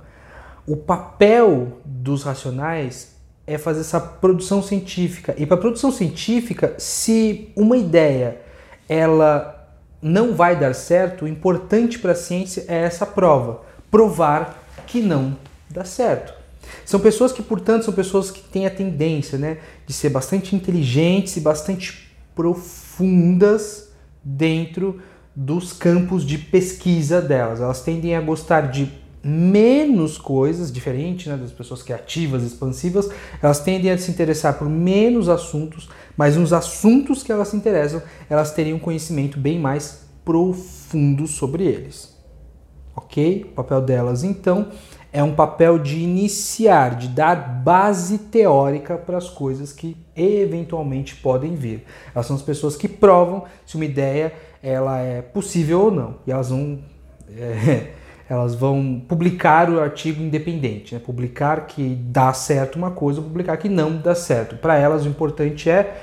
O 0.67 0.77
papel 0.77 1.79
dos 1.85 2.25
racionais 2.25 3.14
é 3.47 3.59
fazer 3.59 3.81
essa 3.81 4.01
produção 4.01 4.63
científica. 4.63 5.35
E 5.37 5.45
para 5.45 5.57
produção 5.57 5.93
científica, 5.93 6.75
se 6.79 7.53
uma 7.55 7.77
ideia 7.77 8.41
ela 8.89 9.69
não 10.01 10.35
vai 10.35 10.59
dar 10.59 10.75
certo, 10.75 11.25
o 11.25 11.29
importante 11.29 11.99
para 11.99 12.13
a 12.13 12.17
ciência 12.17 12.65
é 12.69 12.83
essa 12.83 13.07
prova, 13.07 13.63
provar 13.91 14.63
que 14.87 15.01
não 15.01 15.37
dá 15.71 15.85
certo. 15.85 16.35
São 16.85 17.01
pessoas 17.01 17.33
que, 17.33 17.43
portanto, 17.43 17.85
são 17.85 17.95
pessoas 17.95 18.31
que 18.31 18.41
têm 18.41 18.67
a 18.67 18.71
tendência, 18.71 19.39
né, 19.39 19.59
de 19.87 19.93
ser 19.93 20.11
bastante 20.11 20.55
inteligentes 20.55 21.37
e 21.37 21.41
bastante 21.41 22.11
profundas 22.35 23.91
dentro 24.23 25.01
dos 25.35 25.73
campos 25.73 26.25
de 26.25 26.39
pesquisa 26.39 27.21
delas. 27.21 27.61
Elas 27.61 27.83
tendem 27.83 28.15
a 28.15 28.21
gostar 28.21 28.71
de 28.71 28.91
menos 29.25 30.19
coisas, 30.19 30.71
diferente 30.71 31.29
né, 31.29 31.37
das 31.37 31.51
pessoas 31.51 31.83
criativas, 31.83 32.43
expansivas, 32.43 33.09
elas 33.43 33.61
tendem 33.61 33.91
a 33.91 33.97
se 33.97 34.11
interessar 34.11 34.59
por 34.59 34.69
menos 34.69 35.29
assuntos, 35.29 35.89
mas 36.17 36.37
nos 36.37 36.53
assuntos 36.53 37.23
que 37.23 37.33
elas 37.33 37.49
se 37.49 37.57
interessam, 37.57 38.03
elas 38.29 38.53
teriam 38.53 38.77
um 38.77 38.81
conhecimento 38.81 39.39
bem 39.39 39.59
mais 39.59 40.07
profundo 40.25 41.27
sobre 41.27 41.65
eles. 41.65 42.15
Ok? 42.95 43.47
O 43.51 43.55
papel 43.55 43.81
delas, 43.81 44.23
então, 44.23 44.69
é 45.13 45.23
um 45.23 45.35
papel 45.35 45.79
de 45.79 46.01
iniciar, 46.01 46.97
de 46.97 47.09
dar 47.09 47.37
base 47.37 48.19
teórica 48.19 48.97
para 48.97 49.17
as 49.17 49.31
coisas 49.31 49.73
que 49.73 49.97
eventualmente 50.17 51.15
podem 51.17 51.55
vir. 51.55 51.85
Elas 52.13 52.27
são 52.27 52.35
as 52.35 52.43
pessoas 52.43 52.77
que 52.77 52.89
provam 52.89 53.45
se 53.65 53.77
uma 53.77 53.85
ideia 53.85 54.33
ela 54.61 54.99
é 54.99 55.23
possível 55.23 55.83
ou 55.83 55.91
não. 55.91 56.17
E 56.27 56.33
elas 56.33 56.51
vão. 56.51 56.79
É, 57.37 58.04
elas 58.29 58.55
vão 58.55 59.03
publicar 59.07 59.69
o 59.71 59.81
artigo 59.81 60.23
independente, 60.23 60.95
né? 60.95 61.01
publicar 61.05 61.67
que 61.67 61.95
dá 61.95 62.33
certo 62.33 62.77
uma 62.77 62.91
coisa, 62.91 63.21
publicar 63.21 63.57
que 63.57 63.69
não 63.69 63.99
dá 63.99 64.15
certo. 64.15 64.57
Para 64.57 64.77
elas 64.77 65.05
o 65.05 65.09
importante 65.09 65.69
é 65.69 66.03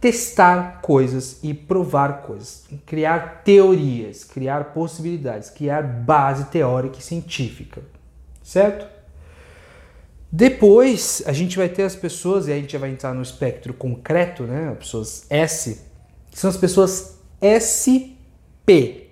testar 0.00 0.80
coisas 0.80 1.38
e 1.42 1.52
provar 1.52 2.22
coisas, 2.22 2.64
criar 2.86 3.42
teorias, 3.44 4.24
criar 4.24 4.72
possibilidades, 4.72 5.50
criar 5.50 5.82
base 5.82 6.44
teórica 6.46 6.98
e 6.98 7.02
científica, 7.02 7.82
certo? 8.42 8.86
Depois 10.30 11.22
a 11.26 11.32
gente 11.32 11.56
vai 11.56 11.68
ter 11.68 11.84
as 11.84 11.96
pessoas, 11.96 12.46
e 12.46 12.52
aí 12.52 12.58
a 12.58 12.60
gente 12.60 12.76
vai 12.76 12.90
entrar 12.90 13.14
no 13.14 13.22
espectro 13.22 13.72
concreto, 13.72 14.42
né? 14.42 14.68
As 14.70 14.78
pessoas 14.78 15.26
S, 15.30 15.80
que 16.30 16.38
são 16.38 16.50
as 16.50 16.56
pessoas 16.56 17.18
SP, 17.40 19.07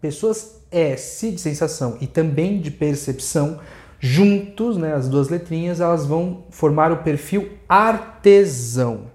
pessoas 0.00 0.60
S 0.70 1.30
de 1.30 1.40
sensação 1.40 1.96
e 2.00 2.06
também 2.06 2.60
de 2.60 2.70
percepção, 2.70 3.58
juntos, 4.00 4.76
né, 4.76 4.94
as 4.94 5.08
duas 5.08 5.28
letrinhas, 5.28 5.80
elas 5.80 6.06
vão 6.06 6.44
formar 6.50 6.92
o 6.92 6.98
perfil 6.98 7.50
artesão. 7.68 9.10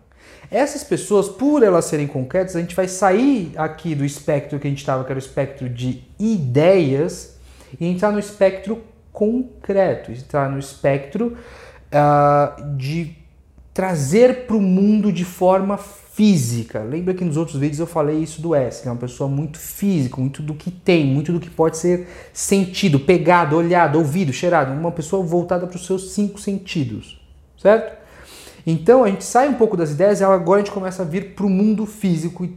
Essas 0.51 0.83
pessoas, 0.83 1.27
por 1.27 1.63
elas 1.63 1.85
serem 1.85 2.05
concretas, 2.05 2.55
a 2.55 2.59
gente 2.59 2.75
vai 2.75 2.87
sair 2.87 3.53
aqui 3.55 3.95
do 3.95 4.05
espectro 4.05 4.59
que 4.59 4.67
a 4.67 4.69
gente 4.69 4.79
estava, 4.79 5.03
que 5.03 5.11
era 5.11 5.17
o 5.17 5.19
espectro 5.19 5.67
de 5.67 6.03
ideias, 6.19 7.37
e 7.79 7.87
entrar 7.87 8.11
no 8.11 8.19
espectro 8.19 8.83
concreto, 9.11 10.11
entrar 10.11 10.49
no 10.49 10.59
espectro 10.59 11.37
uh, 11.91 12.77
de 12.77 13.15
trazer 13.73 14.45
para 14.45 14.55
o 14.55 14.61
mundo 14.61 15.11
de 15.11 15.25
forma 15.25 15.77
física. 15.77 16.83
Lembra 16.83 17.13
que 17.13 17.25
nos 17.25 17.37
outros 17.37 17.57
vídeos 17.57 17.79
eu 17.79 17.87
falei 17.87 18.19
isso 18.19 18.39
do 18.39 18.53
S, 18.53 18.81
que 18.83 18.87
é 18.87 18.91
uma 18.91 18.97
pessoa 18.97 19.27
muito 19.27 19.57
física, 19.57 20.21
muito 20.21 20.43
do 20.43 20.53
que 20.53 20.69
tem, 20.69 21.05
muito 21.05 21.33
do 21.33 21.39
que 21.39 21.49
pode 21.49 21.77
ser 21.77 22.07
sentido, 22.31 22.99
pegado, 22.99 23.57
olhado, 23.57 23.97
ouvido, 23.97 24.31
cheirado. 24.31 24.71
Uma 24.71 24.91
pessoa 24.91 25.23
voltada 25.25 25.65
para 25.65 25.75
os 25.75 25.85
seus 25.85 26.11
cinco 26.11 26.39
sentidos, 26.39 27.19
certo? 27.57 27.97
Então 28.65 29.03
a 29.03 29.09
gente 29.09 29.23
sai 29.23 29.49
um 29.49 29.55
pouco 29.55 29.75
das 29.75 29.91
ideias 29.91 30.21
e 30.21 30.23
agora 30.23 30.61
a 30.61 30.63
gente 30.63 30.73
começa 30.73 31.01
a 31.01 31.05
vir 31.05 31.33
para 31.33 31.45
o 31.45 31.49
mundo 31.49 31.85
físico 31.87 32.45
e 32.45 32.55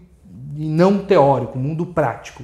não 0.55 0.99
teórico, 0.99 1.59
mundo 1.59 1.87
prático. 1.87 2.43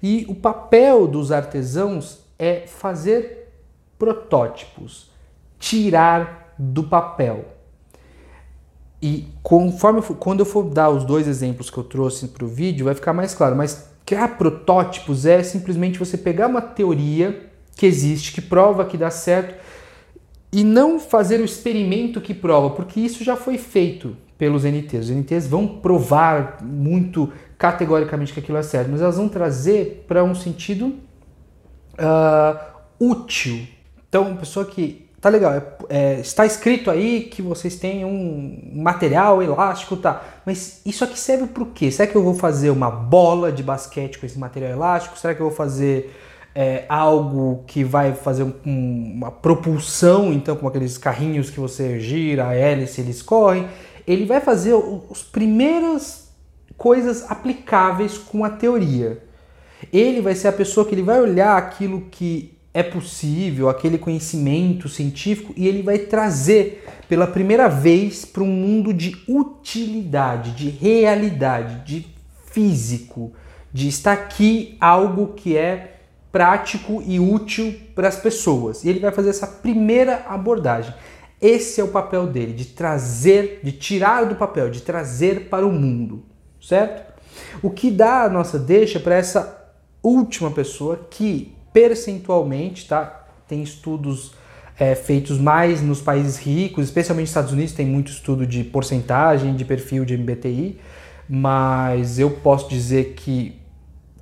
E 0.00 0.24
o 0.28 0.34
papel 0.34 1.08
dos 1.08 1.32
artesãos 1.32 2.20
é 2.38 2.66
fazer 2.66 3.52
protótipos, 3.98 5.10
tirar 5.58 6.54
do 6.56 6.84
papel. 6.84 7.55
E 9.00 9.28
conforme 9.42 10.00
quando 10.18 10.40
eu 10.40 10.46
for 10.46 10.64
dar 10.64 10.90
os 10.90 11.04
dois 11.04 11.28
exemplos 11.28 11.70
que 11.70 11.78
eu 11.78 11.84
trouxe 11.84 12.28
para 12.28 12.44
o 12.44 12.48
vídeo, 12.48 12.86
vai 12.86 12.94
ficar 12.94 13.12
mais 13.12 13.34
claro. 13.34 13.54
Mas 13.54 13.90
criar 14.04 14.36
protótipos 14.38 15.26
é 15.26 15.42
simplesmente 15.42 15.98
você 15.98 16.16
pegar 16.16 16.46
uma 16.46 16.62
teoria 16.62 17.50
que 17.76 17.84
existe, 17.84 18.32
que 18.32 18.40
prova 18.40 18.84
que 18.84 18.96
dá 18.96 19.10
certo, 19.10 19.54
e 20.50 20.64
não 20.64 20.98
fazer 20.98 21.40
o 21.40 21.44
experimento 21.44 22.20
que 22.20 22.32
prova, 22.32 22.70
porque 22.70 22.98
isso 23.00 23.22
já 23.22 23.36
foi 23.36 23.58
feito 23.58 24.16
pelos 24.38 24.64
NTs. 24.64 25.04
Os 25.04 25.10
NTs 25.10 25.46
vão 25.46 25.66
provar 25.66 26.58
muito 26.62 27.30
categoricamente 27.58 28.32
que 28.32 28.40
aquilo 28.40 28.56
é 28.58 28.62
certo, 28.62 28.90
mas 28.90 29.02
elas 29.02 29.16
vão 29.16 29.28
trazer 29.28 30.04
para 30.06 30.24
um 30.24 30.34
sentido 30.34 30.94
uh, 31.98 32.58
útil. 32.98 33.66
Então, 34.08 34.36
pessoa 34.36 34.64
que 34.64 35.05
tá 35.26 35.30
legal, 35.30 35.52
é, 35.54 35.62
é, 35.88 36.20
está 36.20 36.46
escrito 36.46 36.88
aí 36.88 37.22
que 37.22 37.42
vocês 37.42 37.74
têm 37.76 38.04
um 38.04 38.70
material 38.74 39.42
elástico, 39.42 39.96
tá? 39.96 40.22
Mas 40.44 40.80
isso 40.86 41.02
aqui 41.02 41.18
serve 41.18 41.48
para 41.48 41.64
o 41.64 41.66
quê? 41.66 41.90
Será 41.90 42.06
que 42.06 42.16
eu 42.16 42.22
vou 42.22 42.34
fazer 42.34 42.70
uma 42.70 42.90
bola 42.90 43.50
de 43.50 43.62
basquete 43.62 44.18
com 44.18 44.26
esse 44.26 44.38
material 44.38 44.70
elástico? 44.70 45.18
Será 45.18 45.34
que 45.34 45.40
eu 45.40 45.48
vou 45.48 45.54
fazer 45.54 46.14
é, 46.54 46.84
algo 46.88 47.64
que 47.66 47.82
vai 47.82 48.14
fazer 48.14 48.44
um, 48.44 49.14
uma 49.16 49.32
propulsão, 49.32 50.32
então, 50.32 50.54
com 50.54 50.68
aqueles 50.68 50.96
carrinhos 50.96 51.50
que 51.50 51.58
você 51.58 51.98
gira, 51.98 52.46
a 52.46 52.54
hélice, 52.54 53.00
eles 53.00 53.20
correm? 53.20 53.66
Ele 54.06 54.26
vai 54.26 54.40
fazer 54.40 54.74
os 54.74 55.24
primeiras 55.24 56.28
coisas 56.76 57.28
aplicáveis 57.28 58.16
com 58.16 58.44
a 58.44 58.50
teoria. 58.50 59.24
Ele 59.92 60.20
vai 60.20 60.36
ser 60.36 60.46
a 60.46 60.52
pessoa 60.52 60.86
que 60.86 60.94
ele 60.94 61.02
vai 61.02 61.20
olhar 61.20 61.56
aquilo 61.56 62.02
que 62.12 62.55
é 62.76 62.82
possível, 62.82 63.70
aquele 63.70 63.96
conhecimento 63.96 64.86
científico, 64.86 65.54
e 65.56 65.66
ele 65.66 65.80
vai 65.80 65.98
trazer 65.98 66.84
pela 67.08 67.26
primeira 67.26 67.68
vez 67.68 68.26
para 68.26 68.42
um 68.42 68.46
mundo 68.46 68.92
de 68.92 69.16
utilidade, 69.26 70.50
de 70.50 70.68
realidade, 70.68 71.82
de 71.86 72.06
físico, 72.52 73.32
de 73.72 73.88
estar 73.88 74.12
aqui 74.12 74.76
algo 74.78 75.28
que 75.28 75.56
é 75.56 76.00
prático 76.30 77.02
e 77.06 77.18
útil 77.18 77.74
para 77.94 78.08
as 78.08 78.16
pessoas. 78.16 78.84
E 78.84 78.90
ele 78.90 79.00
vai 79.00 79.10
fazer 79.10 79.30
essa 79.30 79.46
primeira 79.46 80.26
abordagem. 80.28 80.92
Esse 81.40 81.80
é 81.80 81.84
o 81.84 81.88
papel 81.88 82.26
dele, 82.26 82.52
de 82.52 82.66
trazer, 82.66 83.60
de 83.64 83.72
tirar 83.72 84.26
do 84.26 84.34
papel, 84.34 84.68
de 84.68 84.82
trazer 84.82 85.48
para 85.48 85.66
o 85.66 85.72
mundo, 85.72 86.26
certo? 86.60 87.10
O 87.62 87.70
que 87.70 87.90
dá 87.90 88.24
a 88.24 88.28
nossa 88.28 88.58
deixa 88.58 89.00
para 89.00 89.14
essa 89.14 89.66
última 90.02 90.50
pessoa 90.50 91.08
que 91.10 91.55
percentualmente, 91.76 92.88
tá? 92.88 93.26
Tem 93.46 93.62
estudos 93.62 94.32
é, 94.78 94.94
feitos 94.94 95.38
mais 95.38 95.82
nos 95.82 96.00
países 96.00 96.38
ricos, 96.38 96.86
especialmente 96.86 97.24
nos 97.24 97.30
Estados 97.30 97.52
Unidos, 97.52 97.74
tem 97.74 97.84
muito 97.84 98.10
estudo 98.10 98.46
de 98.46 98.64
porcentagem 98.64 99.54
de 99.54 99.62
perfil 99.62 100.02
de 100.02 100.16
MBTI, 100.16 100.80
mas 101.28 102.18
eu 102.18 102.30
posso 102.30 102.66
dizer 102.70 103.12
que 103.12 103.60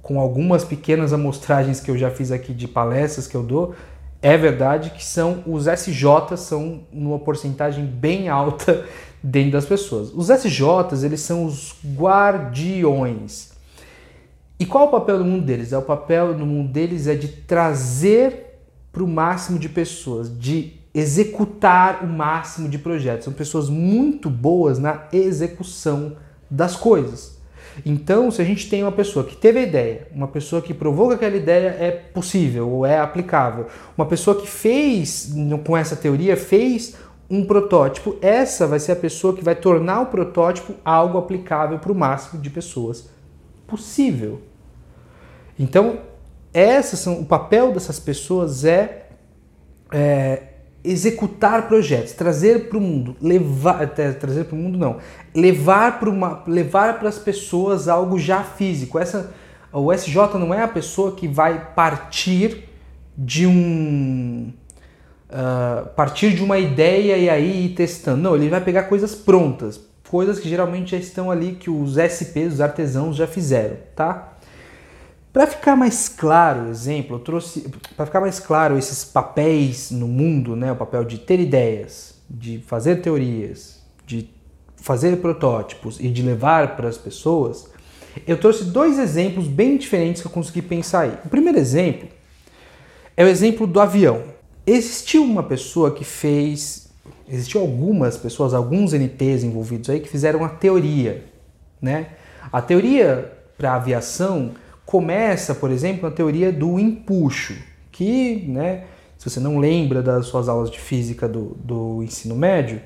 com 0.02 0.18
algumas 0.18 0.64
pequenas 0.64 1.12
amostragens 1.12 1.78
que 1.78 1.92
eu 1.92 1.96
já 1.96 2.10
fiz 2.10 2.32
aqui 2.32 2.52
de 2.52 2.66
palestras 2.66 3.28
que 3.28 3.36
eu 3.36 3.44
dou, 3.44 3.72
é 4.20 4.36
verdade 4.36 4.90
que 4.90 5.04
são 5.04 5.44
os 5.46 5.68
SJ 5.68 6.36
são 6.36 6.80
numa 6.92 7.20
porcentagem 7.20 7.86
bem 7.86 8.28
alta 8.28 8.84
dentro 9.22 9.52
das 9.52 9.64
pessoas. 9.64 10.12
Os 10.12 10.28
SJs, 10.28 11.04
eles 11.04 11.20
são 11.20 11.46
os 11.46 11.76
guardiões 11.96 13.53
e 14.64 14.66
qual 14.66 14.84
é 14.84 14.88
o 14.88 14.90
papel 14.90 15.18
do 15.18 15.26
mundo 15.26 15.44
deles? 15.44 15.74
É 15.74 15.76
o 15.76 15.82
papel 15.82 16.38
no 16.38 16.46
mundo 16.46 16.72
deles 16.72 17.06
é 17.06 17.14
de 17.14 17.28
trazer 17.28 18.62
para 18.90 19.04
o 19.04 19.06
máximo 19.06 19.58
de 19.58 19.68
pessoas, 19.68 20.38
de 20.38 20.72
executar 20.94 22.02
o 22.02 22.06
máximo 22.06 22.66
de 22.66 22.78
projetos. 22.78 23.24
São 23.24 23.32
pessoas 23.34 23.68
muito 23.68 24.30
boas 24.30 24.78
na 24.78 25.02
execução 25.12 26.16
das 26.50 26.74
coisas. 26.76 27.38
Então, 27.84 28.30
se 28.30 28.40
a 28.40 28.44
gente 28.46 28.70
tem 28.70 28.82
uma 28.82 28.90
pessoa 28.90 29.22
que 29.22 29.36
teve 29.36 29.58
a 29.58 29.62
ideia, 29.64 30.08
uma 30.10 30.28
pessoa 30.28 30.62
que 30.62 30.72
provou 30.72 31.08
que 31.08 31.14
aquela 31.16 31.36
ideia 31.36 31.76
é 31.78 31.90
possível 31.90 32.66
ou 32.70 32.86
é 32.86 32.98
aplicável, 32.98 33.66
uma 33.98 34.06
pessoa 34.06 34.40
que 34.40 34.48
fez 34.48 35.30
com 35.66 35.76
essa 35.76 35.94
teoria, 35.94 36.38
fez 36.38 36.96
um 37.28 37.44
protótipo, 37.44 38.16
essa 38.22 38.66
vai 38.66 38.78
ser 38.78 38.92
a 38.92 38.96
pessoa 38.96 39.36
que 39.36 39.44
vai 39.44 39.56
tornar 39.56 40.00
o 40.00 40.06
protótipo 40.06 40.72
algo 40.82 41.18
aplicável 41.18 41.78
para 41.78 41.92
o 41.92 41.94
máximo 41.94 42.40
de 42.40 42.48
pessoas 42.48 43.12
possível. 43.66 44.40
Então, 45.58 45.98
essas 46.52 47.00
são, 47.00 47.20
o 47.20 47.24
papel 47.24 47.72
dessas 47.72 47.98
pessoas 47.98 48.64
é, 48.64 49.06
é 49.92 50.42
executar 50.84 51.66
projetos, 51.66 52.12
trazer 52.12 52.68
para 52.68 52.78
o 52.78 52.80
mundo, 52.80 53.16
levar, 53.20 53.88
trazer 53.88 54.44
para 54.44 54.54
o 54.54 54.58
mundo 54.58 54.76
não, 54.76 54.98
levar 55.34 55.98
para 55.98 56.10
uma, 56.10 56.42
levar 56.46 56.98
para 56.98 57.08
as 57.08 57.18
pessoas 57.18 57.88
algo 57.88 58.18
já 58.18 58.42
físico. 58.42 58.98
Essa, 58.98 59.32
o 59.72 59.92
SJ 59.92 60.38
não 60.38 60.52
é 60.52 60.62
a 60.62 60.68
pessoa 60.68 61.12
que 61.12 61.26
vai 61.26 61.72
partir 61.74 62.68
de 63.16 63.46
um 63.46 64.52
uh, 65.30 65.88
partir 65.90 66.34
de 66.34 66.42
uma 66.42 66.58
ideia 66.58 67.16
e 67.16 67.28
aí 67.30 67.66
ir 67.66 67.68
testando. 67.70 68.22
Não, 68.22 68.36
ele 68.36 68.48
vai 68.48 68.60
pegar 68.60 68.84
coisas 68.84 69.14
prontas, 69.14 69.80
coisas 70.08 70.38
que 70.38 70.48
geralmente 70.48 70.92
já 70.92 70.98
estão 70.98 71.30
ali 71.30 71.52
que 71.52 71.70
os 71.70 71.96
SPs, 71.96 72.54
os 72.54 72.60
artesãos 72.60 73.16
já 73.16 73.26
fizeram, 73.26 73.76
tá? 73.96 74.33
Para 75.34 75.48
ficar 75.48 75.74
mais 75.74 76.08
claro, 76.08 76.70
exemplo, 76.70 77.16
eu 77.16 77.18
trouxe 77.18 77.68
para 77.96 78.06
ficar 78.06 78.20
mais 78.20 78.38
claro 78.38 78.78
esses 78.78 79.04
papéis 79.04 79.90
no 79.90 80.06
mundo, 80.06 80.54
né, 80.54 80.70
o 80.70 80.76
papel 80.76 81.04
de 81.04 81.18
ter 81.18 81.40
ideias, 81.40 82.14
de 82.30 82.58
fazer 82.58 83.02
teorias, 83.02 83.82
de 84.06 84.30
fazer 84.76 85.16
protótipos 85.16 85.98
e 85.98 86.08
de 86.08 86.22
levar 86.22 86.76
para 86.76 86.88
as 86.88 86.96
pessoas, 86.96 87.68
eu 88.28 88.38
trouxe 88.38 88.66
dois 88.66 88.96
exemplos 88.96 89.48
bem 89.48 89.76
diferentes 89.76 90.22
que 90.22 90.28
eu 90.28 90.30
consegui 90.30 90.62
pensar 90.62 91.00
aí. 91.00 91.18
O 91.24 91.28
primeiro 91.28 91.58
exemplo 91.58 92.08
é 93.16 93.24
o 93.24 93.26
exemplo 93.26 93.66
do 93.66 93.80
avião. 93.80 94.22
Existiu 94.64 95.24
uma 95.24 95.42
pessoa 95.42 95.90
que 95.90 96.04
fez 96.04 96.84
Existiam 97.28 97.62
algumas 97.62 98.16
pessoas, 98.16 98.54
alguns 98.54 98.92
NTs 98.92 99.42
envolvidos 99.42 99.90
aí 99.90 99.98
que 99.98 100.08
fizeram 100.08 100.44
a 100.44 100.48
teoria, 100.48 101.24
né? 101.82 102.10
A 102.52 102.62
teoria 102.62 103.32
para 103.56 103.74
aviação 103.74 104.52
começa, 104.84 105.54
por 105.54 105.70
exemplo, 105.70 106.08
na 106.08 106.14
teoria 106.14 106.52
do 106.52 106.78
empuxo, 106.78 107.54
que, 107.90 108.44
né, 108.48 108.84
se 109.16 109.30
você 109.30 109.40
não 109.40 109.58
lembra 109.58 110.02
das 110.02 110.26
suas 110.26 110.48
aulas 110.48 110.70
de 110.70 110.78
física 110.78 111.28
do, 111.28 111.56
do 111.64 112.02
ensino 112.02 112.34
médio, 112.34 112.80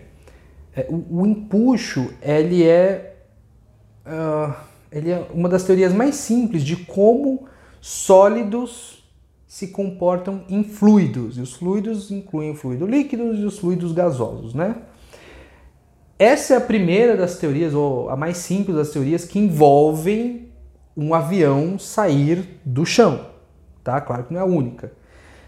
é, 0.75 0.87
o, 0.89 1.23
o, 1.23 1.27
empuxo 1.27 2.13
ele 2.23 2.65
é, 2.65 3.17
uh, 4.07 4.55
ele 4.93 5.11
é 5.11 5.27
uma 5.35 5.49
das 5.49 5.65
teorias 5.65 5.93
mais 5.93 6.15
simples 6.15 6.63
de 6.63 6.77
como 6.77 7.47
sólidos 7.81 9.05
se 9.47 9.69
comportam 9.69 10.45
em 10.49 10.63
fluidos, 10.63 11.39
e 11.39 11.41
os 11.41 11.55
fluidos 11.55 12.11
incluem 12.11 12.55
fluidos 12.55 12.89
líquidos 12.89 13.39
e 13.39 13.45
os 13.45 13.59
fluidos 13.59 13.93
gasosos, 13.93 14.53
né? 14.53 14.77
Essa 16.19 16.55
é 16.55 16.57
a 16.57 16.61
primeira 16.61 17.17
das 17.17 17.39
teorias, 17.39 17.73
ou 17.73 18.11
a 18.11 18.17
mais 18.17 18.37
simples 18.39 18.77
das 18.77 18.91
teorias, 18.91 19.25
que 19.25 19.39
envolvem 19.39 20.48
um 21.01 21.15
avião 21.15 21.79
sair 21.79 22.61
do 22.65 22.85
chão, 22.85 23.27
tá? 23.85 24.01
Claro 24.01 24.25
que 24.25 24.35
não 24.35 24.41
é 24.41 24.43
a 24.43 24.47
única. 24.47 24.91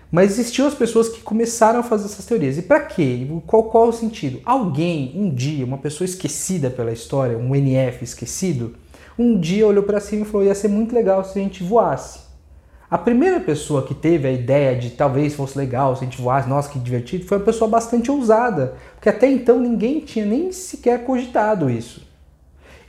Mas 0.09 0.31
existiam 0.31 0.69
as 0.69 0.75
pessoas 0.75 1.09
que 1.09 1.23
começaram 1.23 1.81
a 1.81 1.83
fazer 1.83 2.05
essas 2.05 2.25
teorias. 2.25 2.57
E 2.57 2.63
para 2.63 2.81
quê? 2.81 3.27
Qual, 3.49 3.65
qual 3.65 3.89
o 3.89 3.93
sentido? 3.93 4.41
Alguém, 4.45 5.13
um 5.17 5.35
dia, 5.35 5.65
uma 5.65 5.79
pessoa 5.79 6.05
esquecida 6.05 6.71
pela 6.71 6.93
história, 6.93 7.37
um 7.37 7.55
NF 7.55 8.05
esquecido, 8.05 8.77
um 9.19 9.41
dia 9.41 9.67
olhou 9.67 9.83
para 9.83 9.99
cima 9.99 10.23
e 10.23 10.25
falou: 10.25 10.47
ia 10.47 10.55
ser 10.55 10.69
muito 10.69 10.95
legal 10.95 11.25
se 11.25 11.37
a 11.37 11.43
gente 11.43 11.65
voasse. 11.65 12.21
A 12.89 12.99
primeira 12.99 13.41
pessoa 13.41 13.85
que 13.85 13.95
teve 13.95 14.29
a 14.29 14.33
ideia 14.33 14.77
de 14.77 14.91
talvez 14.91 15.35
fosse 15.35 15.59
legal 15.59 15.97
se 15.97 16.03
a 16.03 16.05
gente 16.05 16.21
voasse, 16.21 16.49
nossa, 16.49 16.71
que 16.71 16.79
divertido, 16.79 17.25
foi 17.25 17.39
uma 17.39 17.45
pessoa 17.45 17.69
bastante 17.69 18.11
ousada, 18.11 18.75
porque 18.95 19.09
até 19.09 19.29
então 19.29 19.59
ninguém 19.59 20.01
tinha 20.01 20.25
nem 20.25 20.53
sequer 20.53 21.05
cogitado 21.05 21.69
isso. 21.69 22.10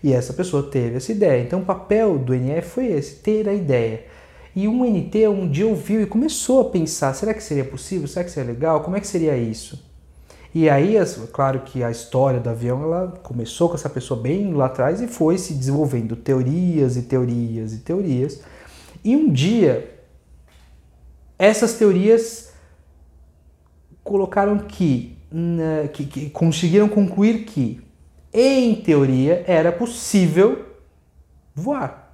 E 0.04 0.14
essa 0.14 0.34
pessoa 0.34 0.64
teve 0.64 0.98
essa 0.98 1.12
ideia. 1.12 1.44
Então 1.44 1.60
o 1.60 1.66
papel 1.66 2.18
do 2.18 2.34
NF 2.34 2.70
foi 2.70 2.88
esse, 2.88 3.16
ter 3.16 3.48
a 3.48 3.54
ideia. 3.54 4.06
E 4.56 4.68
um 4.68 4.84
NT 4.84 5.28
um 5.28 5.50
dia 5.50 5.68
ouviu 5.68 6.02
e 6.02 6.06
começou 6.06 6.62
a 6.62 6.66
pensar: 6.66 7.14
será 7.14 7.34
que 7.34 7.44
seria 7.44 7.64
possível? 7.64 8.08
Será 8.08 8.26
que 8.26 8.32
seria 8.32 8.52
legal? 8.52 8.82
Como 8.82 8.98
é 8.98 9.00
que 9.00 9.08
seria 9.08 9.38
isso? 9.38 9.92
E 10.54 10.70
aí, 10.70 10.96
claro 11.32 11.62
que 11.62 11.82
a 11.82 11.90
história 11.90 12.40
do 12.40 12.50
avião 12.50 12.84
ela 12.84 13.14
começou 13.24 13.70
com 13.70 13.76
essa 13.76 13.90
pessoa 13.90 14.20
bem 14.20 14.54
lá 14.54 14.66
atrás 14.66 15.00
e 15.00 15.08
foi 15.08 15.38
se 15.38 15.54
desenvolvendo 15.54 16.14
teorias 16.18 16.98
e 16.98 17.04
teorias 17.04 17.74
e 17.74 17.78
teorias. 17.78 18.42
E 19.02 19.16
um 19.16 19.32
dia, 19.32 19.98
essas 21.40 21.74
teorias 21.74 22.52
colocaram 24.04 24.58
que, 24.60 25.18
que, 25.94 26.06
que 26.06 26.30
conseguiram 26.30 26.90
concluir 26.90 27.46
que, 27.46 27.80
em 28.34 28.76
teoria, 28.76 29.44
era 29.48 29.72
possível 29.72 30.66
voar. 31.54 32.14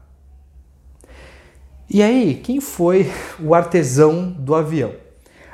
E 1.89 2.01
aí, 2.01 2.35
quem 2.35 2.59
foi 2.59 3.09
o 3.39 3.53
artesão 3.53 4.29
do 4.29 4.53
avião? 4.53 4.91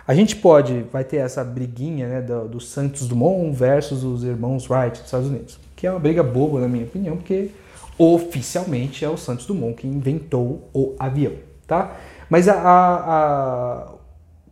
A 0.05 0.13
gente 0.13 0.35
pode, 0.35 0.83
vai 0.91 1.03
ter 1.03 1.17
essa 1.17 1.43
briguinha 1.43 2.07
né, 2.07 2.21
do, 2.21 2.47
do 2.47 2.59
Santos 2.59 3.07
Dumont 3.07 3.55
versus 3.55 4.03
os 4.03 4.23
irmãos 4.23 4.69
Wright 4.69 4.97
dos 4.97 5.05
Estados 5.05 5.27
Unidos, 5.27 5.59
que 5.75 5.87
é 5.87 5.91
uma 5.91 5.99
briga 5.99 6.21
boba 6.21 6.59
na 6.59 6.67
minha 6.67 6.83
opinião, 6.83 7.15
porque 7.15 7.51
oficialmente 7.97 9.05
é 9.05 9.09
o 9.09 9.15
Santos 9.15 9.45
Dumont 9.45 9.75
que 9.75 9.87
inventou 9.87 10.69
o 10.73 10.95
avião, 10.99 11.33
tá? 11.65 11.95
Mas 12.29 12.49
a, 12.49 12.53
a, 12.55 12.95
a, 12.95 13.91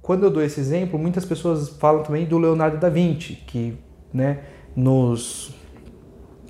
quando 0.02 0.24
eu 0.24 0.30
dou 0.30 0.44
esse 0.44 0.60
exemplo, 0.60 0.98
muitas 0.98 1.26
pessoas 1.26 1.70
falam 1.70 2.04
também 2.04 2.26
do 2.26 2.38
Leonardo 2.38 2.78
da 2.78 2.90
Vinci, 2.90 3.34
que 3.48 3.74
né, 4.14 4.40
nos, 4.76 5.54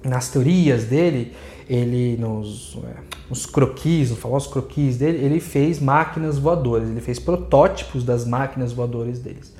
nas 0.03 0.29
teorias 0.29 0.85
dele, 0.85 1.33
ele 1.69 2.17
nos, 2.17 2.77
é, 2.83 2.95
nos 3.29 3.45
croquis, 3.45 4.09
nos 4.09 4.19
famosos 4.19 4.51
croquis 4.51 4.97
dele, 4.97 5.23
ele 5.23 5.39
fez 5.39 5.79
máquinas 5.79 6.37
voadoras, 6.37 6.89
ele 6.89 7.01
fez 7.01 7.19
protótipos 7.19 8.03
das 8.03 8.25
máquinas 8.25 8.73
voadoras 8.73 9.19
deles. 9.19 9.53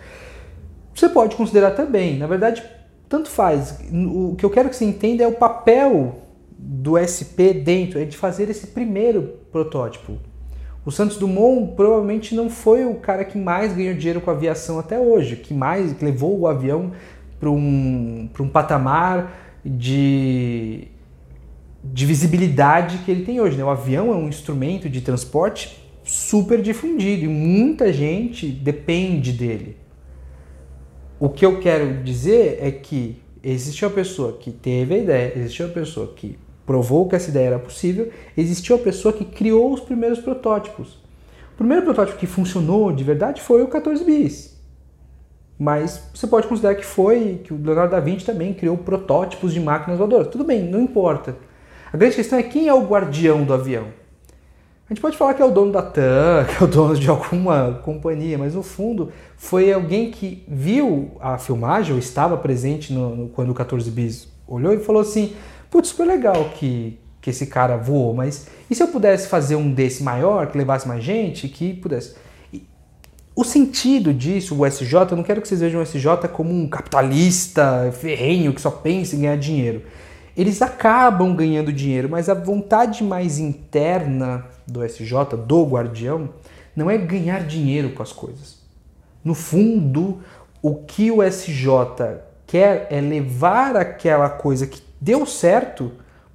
Você 0.94 1.08
pode 1.10 1.36
considerar 1.36 1.72
também, 1.72 2.18
na 2.18 2.28
verdade, 2.28 2.64
tanto 3.08 3.30
faz. 3.30 3.80
O 3.92 4.36
que 4.38 4.46
eu 4.46 4.50
quero 4.50 4.70
que 4.70 4.76
você 4.76 4.86
entenda 4.86 5.24
é 5.24 5.28
o 5.28 5.34
papel 5.34 6.22
do 6.58 6.98
SP 6.98 7.54
dentro, 7.54 8.00
é 8.00 8.06
de 8.06 8.16
fazer 8.16 8.50
esse 8.50 8.68
primeiro 8.68 9.40
protótipo. 9.52 10.18
O 10.86 10.92
Santos 10.92 11.18
Dumont 11.18 11.76
provavelmente 11.76 12.34
não 12.34 12.50
foi 12.50 12.86
o 12.86 12.96
cara 12.96 13.24
que 13.24 13.38
mais 13.38 13.74
ganhou 13.74 13.94
dinheiro 13.94 14.20
com 14.20 14.32
a 14.32 14.34
aviação 14.34 14.80
até 14.80 15.00
hoje, 15.00 15.36
que 15.36 15.54
mais 15.54 15.94
que 15.94 16.04
levou 16.04 16.40
o 16.40 16.48
avião 16.48 16.92
para 17.40 17.50
um, 17.50 18.30
um 18.40 18.50
patamar 18.50 19.51
de 19.66 20.88
de 21.84 22.06
visibilidade 22.06 23.00
que 23.00 23.12
ele 23.12 23.26
tem 23.26 23.40
hoje. 23.40 23.58
Né? 23.58 23.64
O 23.64 23.70
avião 23.70 24.12
é 24.12 24.16
um 24.16 24.28
instrumento 24.28 24.90
de 24.90 25.02
transporte 25.02 25.82
super 26.04 26.62
difundido 26.62 27.26
e 27.26 27.28
muita 27.28 27.92
gente 27.92 28.48
depende 28.48 29.32
dele. 29.32 29.78
O 31.20 31.30
que 31.30 31.46
eu 31.46 31.60
quero 31.60 32.04
dizer 32.04 32.60
é 32.62 32.72
que 32.72 33.22
existe 33.44 33.86
uma 33.86 33.92
pessoa 33.92 34.34
que 34.34 34.52
teve 34.52 34.96
a 34.96 34.98
ideia, 34.98 35.34
existe 35.36 35.62
uma 35.64 35.72
pessoa 35.72 36.14
que 36.16 36.38
provou 36.66 37.08
que 37.08 37.16
essa 37.16 37.30
ideia 37.30 37.48
era 37.48 37.60
possível, 37.60 38.12
existiu 38.36 38.76
uma 38.76 38.84
pessoa 38.84 39.14
que 39.14 39.26
criou 39.26 39.74
os 39.74 39.80
primeiros 39.80 40.20
protótipos. 40.20 41.00
O 41.54 41.58
primeiro 41.58 41.84
protótipo 41.84 42.18
que 42.18 42.26
funcionou 42.26 42.92
de 42.92 43.04
verdade 43.04 43.42
foi 43.42 43.62
o 43.62 43.68
14 43.68 44.04
bis. 44.04 44.51
Mas 45.62 46.10
você 46.12 46.26
pode 46.26 46.48
considerar 46.48 46.74
que 46.74 46.84
foi 46.84 47.40
que 47.44 47.54
o 47.54 47.64
Leonardo 47.64 47.92
da 47.92 48.00
Vinci 48.00 48.26
também 48.26 48.52
criou 48.52 48.76
protótipos 48.76 49.54
de 49.54 49.60
máquinas 49.60 50.00
voadoras. 50.00 50.28
Tudo 50.28 50.44
bem, 50.44 50.64
não 50.64 50.82
importa. 50.82 51.36
A 51.94 51.96
grande 51.96 52.16
questão 52.16 52.40
é 52.40 52.42
quem 52.42 52.68
é 52.68 52.74
o 52.74 52.82
guardião 52.82 53.44
do 53.44 53.54
avião. 53.54 53.84
A 54.90 54.92
gente 54.92 55.00
pode 55.00 55.16
falar 55.16 55.36
que 55.36 55.42
é 55.44 55.46
o 55.46 55.52
dono 55.52 55.72
da 55.72 55.84
TAM, 55.84 56.46
que 56.50 56.64
é 56.64 56.66
o 56.66 56.68
dono 56.68 56.96
de 56.96 57.08
alguma 57.08 57.80
companhia, 57.84 58.40
mas 58.40 58.56
no 58.56 58.64
fundo 58.64 59.12
foi 59.38 59.72
alguém 59.72 60.10
que 60.10 60.44
viu 60.48 61.12
a 61.20 61.38
filmagem 61.38 61.94
ou 61.94 62.00
estava 62.00 62.36
presente 62.38 62.92
no, 62.92 63.16
no, 63.16 63.30
quando 63.30 63.52
o 63.52 63.54
14 63.54 63.92
bis 63.92 64.28
olhou 64.48 64.74
e 64.74 64.80
falou 64.80 65.04
assim: 65.04 65.36
Putz, 65.70 65.90
super 65.90 66.08
legal 66.08 66.50
que, 66.56 66.98
que 67.22 67.30
esse 67.30 67.46
cara 67.46 67.78
voou, 67.78 68.16
mas 68.16 68.48
e 68.68 68.74
se 68.74 68.82
eu 68.82 68.88
pudesse 68.88 69.28
fazer 69.28 69.58
um 69.58 69.72
desse 69.72 70.02
maior, 70.02 70.48
que 70.48 70.58
levasse 70.58 70.88
mais 70.88 71.04
gente, 71.04 71.48
que 71.48 71.72
pudesse. 71.76 72.16
O 73.36 73.44
sentido 73.44 74.14
disso, 74.14 74.60
o 74.60 74.66
SJ, 74.66 74.94
eu 75.12 75.18
não 75.18 75.24
quero 75.24 75.42
que 75.42 75.48
vocês 75.48 75.62
vejam 75.62 75.80
o 75.80 75.84
SJ 75.84 76.28
como 76.32 76.52
um 76.52 76.68
capitalista 76.68 77.92
ferrenho 77.94 78.54
que 78.54 78.62
só 78.62 78.72
pensa 78.72 79.16
em 79.16 79.22
ganhar 79.22 79.38
dinheiro 79.38 79.84
eles 80.36 80.62
acabam 80.62 81.36
ganhando 81.36 81.74
dinheiro, 81.74 82.10
mas 82.10 82.30
a 82.30 82.34
vontade 82.34 83.04
mais 83.04 83.38
interna 83.38 84.46
do 84.66 84.84
SJ, 84.84 85.36
do 85.46 85.64
guardião, 85.66 86.30
não 86.76 86.90
é 86.90 86.98
ganhar 86.98 87.46
dinheiro 87.46 87.92
com 87.92 88.02
as 88.02 88.14
coisas. 88.14 88.60
No 89.24 89.36
fundo, 89.36 90.20
o 90.62 90.76
que 90.76 91.12
o 91.12 91.22
SJ 91.22 92.22
quer 92.48 92.88
é 92.90 93.02
levar 93.02 93.76
aquela 93.76 94.30
coisa 94.30 94.66
que 94.66 94.82
deu 95.00 95.26
certo 95.26 95.92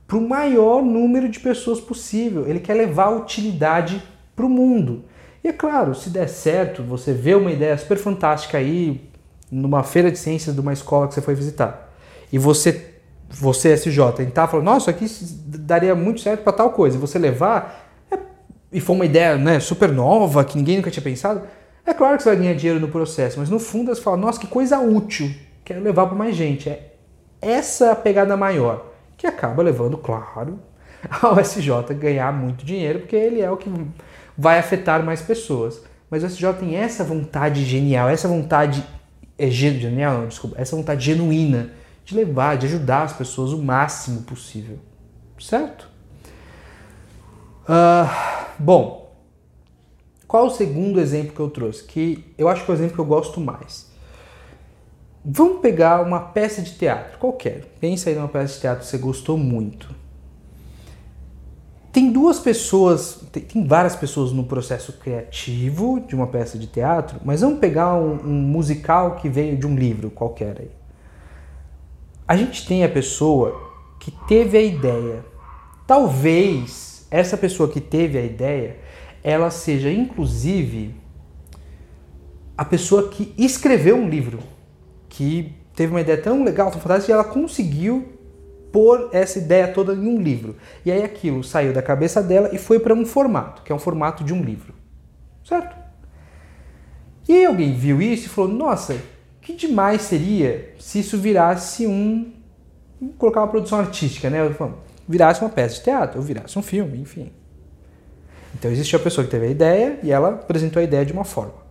para 0.07 0.19
o 0.19 0.29
maior 0.29 0.83
número 0.83 1.29
de 1.29 1.41
pessoas 1.41 1.81
possível. 1.81 2.47
Ele 2.47 2.61
quer 2.61 2.75
levar 2.75 3.07
a 3.07 3.17
utilidade 3.17 4.03
para 4.35 4.47
o 4.47 4.51
mundo. 4.51 5.05
E 5.47 5.51
é 5.51 5.53
claro, 5.53 5.95
se 5.95 6.11
der 6.11 6.29
certo, 6.29 6.83
você 6.83 7.13
vê 7.13 7.33
uma 7.37 7.53
ideia 7.53 7.79
super 7.79 7.97
fantástica 7.97 8.59
aí 8.59 9.09
numa 9.49 9.85
feira 9.85 10.11
de 10.11 10.19
ciências 10.19 10.53
de 10.53 10.61
uma 10.61 10.73
escola 10.73 11.07
que 11.07 11.15
você 11.15 11.21
foi 11.21 11.37
visitar, 11.37 11.89
e 12.33 12.37
você 12.37 12.95
você, 13.31 13.73
SJ, 13.75 14.13
tentar 14.17 14.49
falar, 14.49 14.65
nossa, 14.65 14.91
aqui 14.91 15.07
daria 15.47 15.95
muito 15.95 16.21
certo 16.21 16.43
para 16.43 16.53
tal 16.53 16.71
coisa, 16.71 16.97
e 16.97 17.01
você 17.01 17.17
levar, 17.17 17.89
é, 18.11 18.19
e 18.73 18.81
for 18.81 18.95
uma 18.95 19.05
ideia 19.05 19.37
né, 19.37 19.61
super 19.61 19.93
nova, 19.93 20.45
que 20.45 20.59
ninguém 20.59 20.79
nunca 20.79 20.91
tinha 20.91 21.03
pensado, 21.03 21.43
é 21.87 21.95
claro 21.95 22.17
que 22.17 22.25
você 22.25 22.31
vai 22.31 22.39
ganhar 22.39 22.55
dinheiro 22.55 22.81
no 22.81 22.89
processo, 22.89 23.39
mas 23.39 23.49
no 23.49 23.61
fundo 23.61 23.95
você 23.95 24.03
fala, 24.03 24.17
nossa, 24.17 24.41
que 24.41 24.49
coisa 24.49 24.81
útil, 24.81 25.33
quero 25.65 25.81
levar 25.81 26.07
para 26.07 26.17
mais 26.17 26.35
gente. 26.35 26.69
É 26.69 26.91
essa 27.41 27.93
a 27.93 27.97
pegada 27.97 28.37
maior, 28.37 28.85
que 29.17 29.29
acaba 29.29 29.63
levando, 29.63 29.97
claro, 29.97 30.59
ao 31.23 31.39
SJ 31.39 31.95
ganhar 31.95 32.33
muito 32.33 32.67
dinheiro, 32.67 32.99
porque 32.99 33.15
ele 33.15 33.41
é 33.41 33.49
o 33.49 33.57
que 33.57 33.71
vai 34.37 34.59
afetar 34.59 35.05
mais 35.05 35.23
pessoas. 35.23 35.83
Mas 36.11 36.23
o 36.23 36.27
SJ 36.27 36.53
tem 36.55 36.77
essa 36.77 37.03
vontade 37.03 37.65
genial, 37.65 38.09
essa 38.09 38.29
vontade. 38.29 38.85
É 39.39 39.51
genial, 39.51 40.21
não, 40.21 40.29
desculpa, 40.29 40.57
essa 40.59 40.75
vontade 40.75 41.05
genuína 41.05 41.71
de 42.05 42.15
levar, 42.15 42.57
de 42.57 42.67
ajudar 42.67 43.03
as 43.03 43.13
pessoas 43.13 43.53
o 43.53 43.63
máximo 43.63 44.23
possível. 44.23 44.79
Certo? 45.39 45.89
Uh, 47.65 48.09
bom, 48.59 49.13
qual 50.27 50.47
o 50.47 50.51
segundo 50.51 51.01
exemplo 51.01 51.35
que 51.35 51.41
eu 51.41 51.51
trouxe? 51.51 51.85
Que 51.85 52.33
eu 52.39 52.49
acho 52.49 52.65
que 52.65 52.71
é 52.71 52.75
o 52.75 52.77
exemplo 52.77 52.95
que 52.95 53.01
eu 53.01 53.05
gosto 53.05 53.41
mais. 53.41 53.91
Vamos 55.25 55.61
pegar 55.61 56.03
uma 56.03 56.21
peça 56.21 56.63
de 56.63 56.75
teatro, 56.75 57.19
qualquer. 57.19 57.65
Pensa 57.81 58.09
aí 58.09 58.15
numa 58.15 58.29
peça 58.29 58.55
de 58.55 58.61
teatro 58.61 58.85
que 58.85 58.87
você 58.87 58.99
gostou 58.99 59.37
muito. 59.37 59.93
Tem 61.97 62.13
duas 62.13 62.39
pessoas, 62.39 63.21
tem, 63.33 63.43
tem 63.43 63.67
várias 63.67 63.97
pessoas 63.97 64.31
no 64.31 64.45
processo 64.45 64.93
criativo 64.93 66.05
de 66.07 66.15
uma 66.15 66.27
peça 66.27 66.59
de 66.59 66.67
teatro, 66.67 67.19
mas 67.25 67.41
vamos 67.41 67.59
pegar 67.59 67.95
um, 67.95 68.21
um 68.23 68.43
musical 68.43 69.17
que 69.17 69.31
veio 69.31 69.57
de 69.57 69.67
um 69.67 69.75
livro 69.75 70.11
qualquer 70.11 70.61
aí 70.61 70.71
a 72.27 72.37
gente 72.37 72.67
tem 72.67 72.83
a 72.83 72.89
pessoa 72.89 73.71
que 74.01 74.11
teve 74.11 74.59
a 74.59 74.63
ideia. 74.63 75.25
Talvez 75.87 77.07
essa 77.11 77.37
pessoa 77.37 77.69
que 77.69 77.81
teve 77.81 78.19
a 78.19 78.23
ideia, 78.23 78.79
ela 79.23 79.51
seja 79.51 79.91
inclusive 79.91 80.95
a 82.59 82.65
pessoa 82.65 83.09
que 83.09 83.33
escreveu 83.39 83.97
um 83.97 84.09
livro, 84.09 84.41
que 85.09 85.55
teve 85.75 85.93
uma 85.93 86.01
ideia 86.01 86.21
tão 86.21 86.43
legal, 86.43 86.71
tão 86.71 86.81
fantástica, 86.81 87.13
e 87.13 87.15
ela 87.15 87.25
conseguiu 87.25 88.16
pôr 88.77 89.09
essa 89.11 89.39
ideia 89.39 89.69
toda 89.69 89.95
em 89.95 90.07
um 90.07 90.21
livro. 90.21 90.57
E 90.85 90.93
aí 90.93 91.03
aquilo 91.03 91.43
saiu 91.43 91.73
da 91.73 91.81
cabeça 91.81 92.23
dela 92.23 92.51
e 92.53 92.59
foi 92.59 92.79
para 92.79 92.93
um 92.93 93.07
formato, 93.07 93.63
que 93.63 93.73
é 93.73 93.75
um 93.75 93.79
formato 93.79 94.23
de 94.23 94.35
um 94.35 94.43
livro. 94.43 94.75
Certo? 95.43 95.75
E 97.27 97.33
aí 97.33 97.47
alguém 97.47 97.73
viu 97.73 98.03
isso 98.03 98.27
e 98.27 98.29
falou: 98.29 98.51
"Nossa, 98.51 98.95
que 99.41 99.55
demais 99.55 100.03
seria 100.03 100.75
se 100.79 100.99
isso 100.99 101.17
virasse 101.17 101.87
um. 101.87 102.35
Vamos 103.01 103.17
colocar 103.17 103.41
uma 103.41 103.49
produção 103.49 103.79
artística, 103.79 104.29
né? 104.29 104.41
Virasse 105.09 105.41
uma 105.41 105.49
peça 105.49 105.77
de 105.77 105.85
teatro, 105.85 106.19
ou 106.19 106.23
virasse 106.23 106.59
um 106.59 106.63
filme, 106.63 107.01
enfim. 107.01 107.33
Então 108.55 108.71
existe 108.71 108.95
a 108.95 108.99
pessoa 108.99 109.25
que 109.25 109.31
teve 109.31 109.47
a 109.47 109.51
ideia 109.51 109.99
e 110.03 110.13
ela 110.13 110.33
apresentou 110.33 110.81
a 110.81 110.85
ideia 110.85 111.07
de 111.07 111.15
uma 111.15 111.25
forma. 111.25 111.65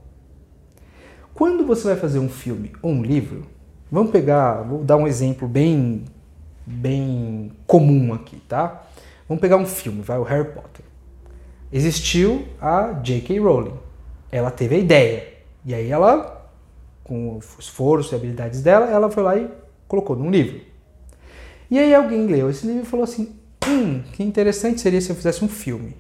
Quando 1.36 1.68
você 1.68 1.88
vai 1.88 1.98
fazer 1.98 2.18
um 2.18 2.30
filme 2.30 2.72
ou 2.82 2.90
um 2.90 3.04
livro, 3.04 3.46
vamos 3.92 4.12
pegar, 4.12 4.64
vou 4.64 4.84
dar 4.84 4.98
um 4.98 5.06
exemplo 5.06 5.48
bem, 5.48 6.04
bem 6.66 7.52
comum 7.68 8.14
aqui, 8.14 8.38
tá? 8.48 8.84
Vamos 9.28 9.42
pegar 9.42 9.58
um 9.58 9.66
filme, 9.66 10.02
vai 10.02 10.18
o 10.18 10.24
Harry 10.24 10.50
Potter. 10.50 10.86
Existiu 11.72 12.46
a 12.62 12.94
J.K. 12.94 13.40
Rowling. 13.40 13.74
Ela 14.32 14.52
teve 14.52 14.76
a 14.76 14.78
ideia 14.78 15.34
e 15.66 15.74
aí 15.74 15.90
ela 15.90 16.36
com 17.06 17.36
o 17.36 17.40
esforço 17.60 18.14
e 18.14 18.16
habilidades 18.16 18.62
dela, 18.62 18.88
ela 18.88 19.10
foi 19.10 19.24
lá 19.24 19.38
e 19.38 19.48
colocou 19.88 20.16
num 20.16 20.30
livro. 20.30 20.60
E 21.70 21.80
aí 21.80 21.94
alguém 21.94 22.26
leu 22.26 22.50
esse 22.50 22.66
livro 22.66 22.84
e 22.84 22.86
falou 22.86 23.04
assim: 23.04 23.36
hum, 23.68 24.02
que 24.12 24.24
interessante 24.24 24.82
seria 24.82 25.00
se 25.00 25.10
eu 25.10 25.16
fizesse 25.16 25.46
um 25.46 25.48
filme. 25.48 25.96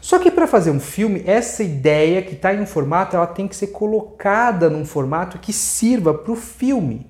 Só 0.00 0.18
que 0.18 0.30
para 0.30 0.46
fazer 0.46 0.70
um 0.70 0.78
filme, 0.78 1.22
essa 1.26 1.62
ideia 1.62 2.22
que 2.22 2.34
está 2.34 2.54
em 2.54 2.60
um 2.60 2.66
formato, 2.66 3.16
ela 3.16 3.26
tem 3.26 3.48
que 3.48 3.56
ser 3.56 3.68
colocada 3.68 4.70
num 4.70 4.84
formato 4.84 5.38
que 5.38 5.52
sirva 5.52 6.14
para 6.14 6.32
o 6.32 6.36
filme. 6.36 7.06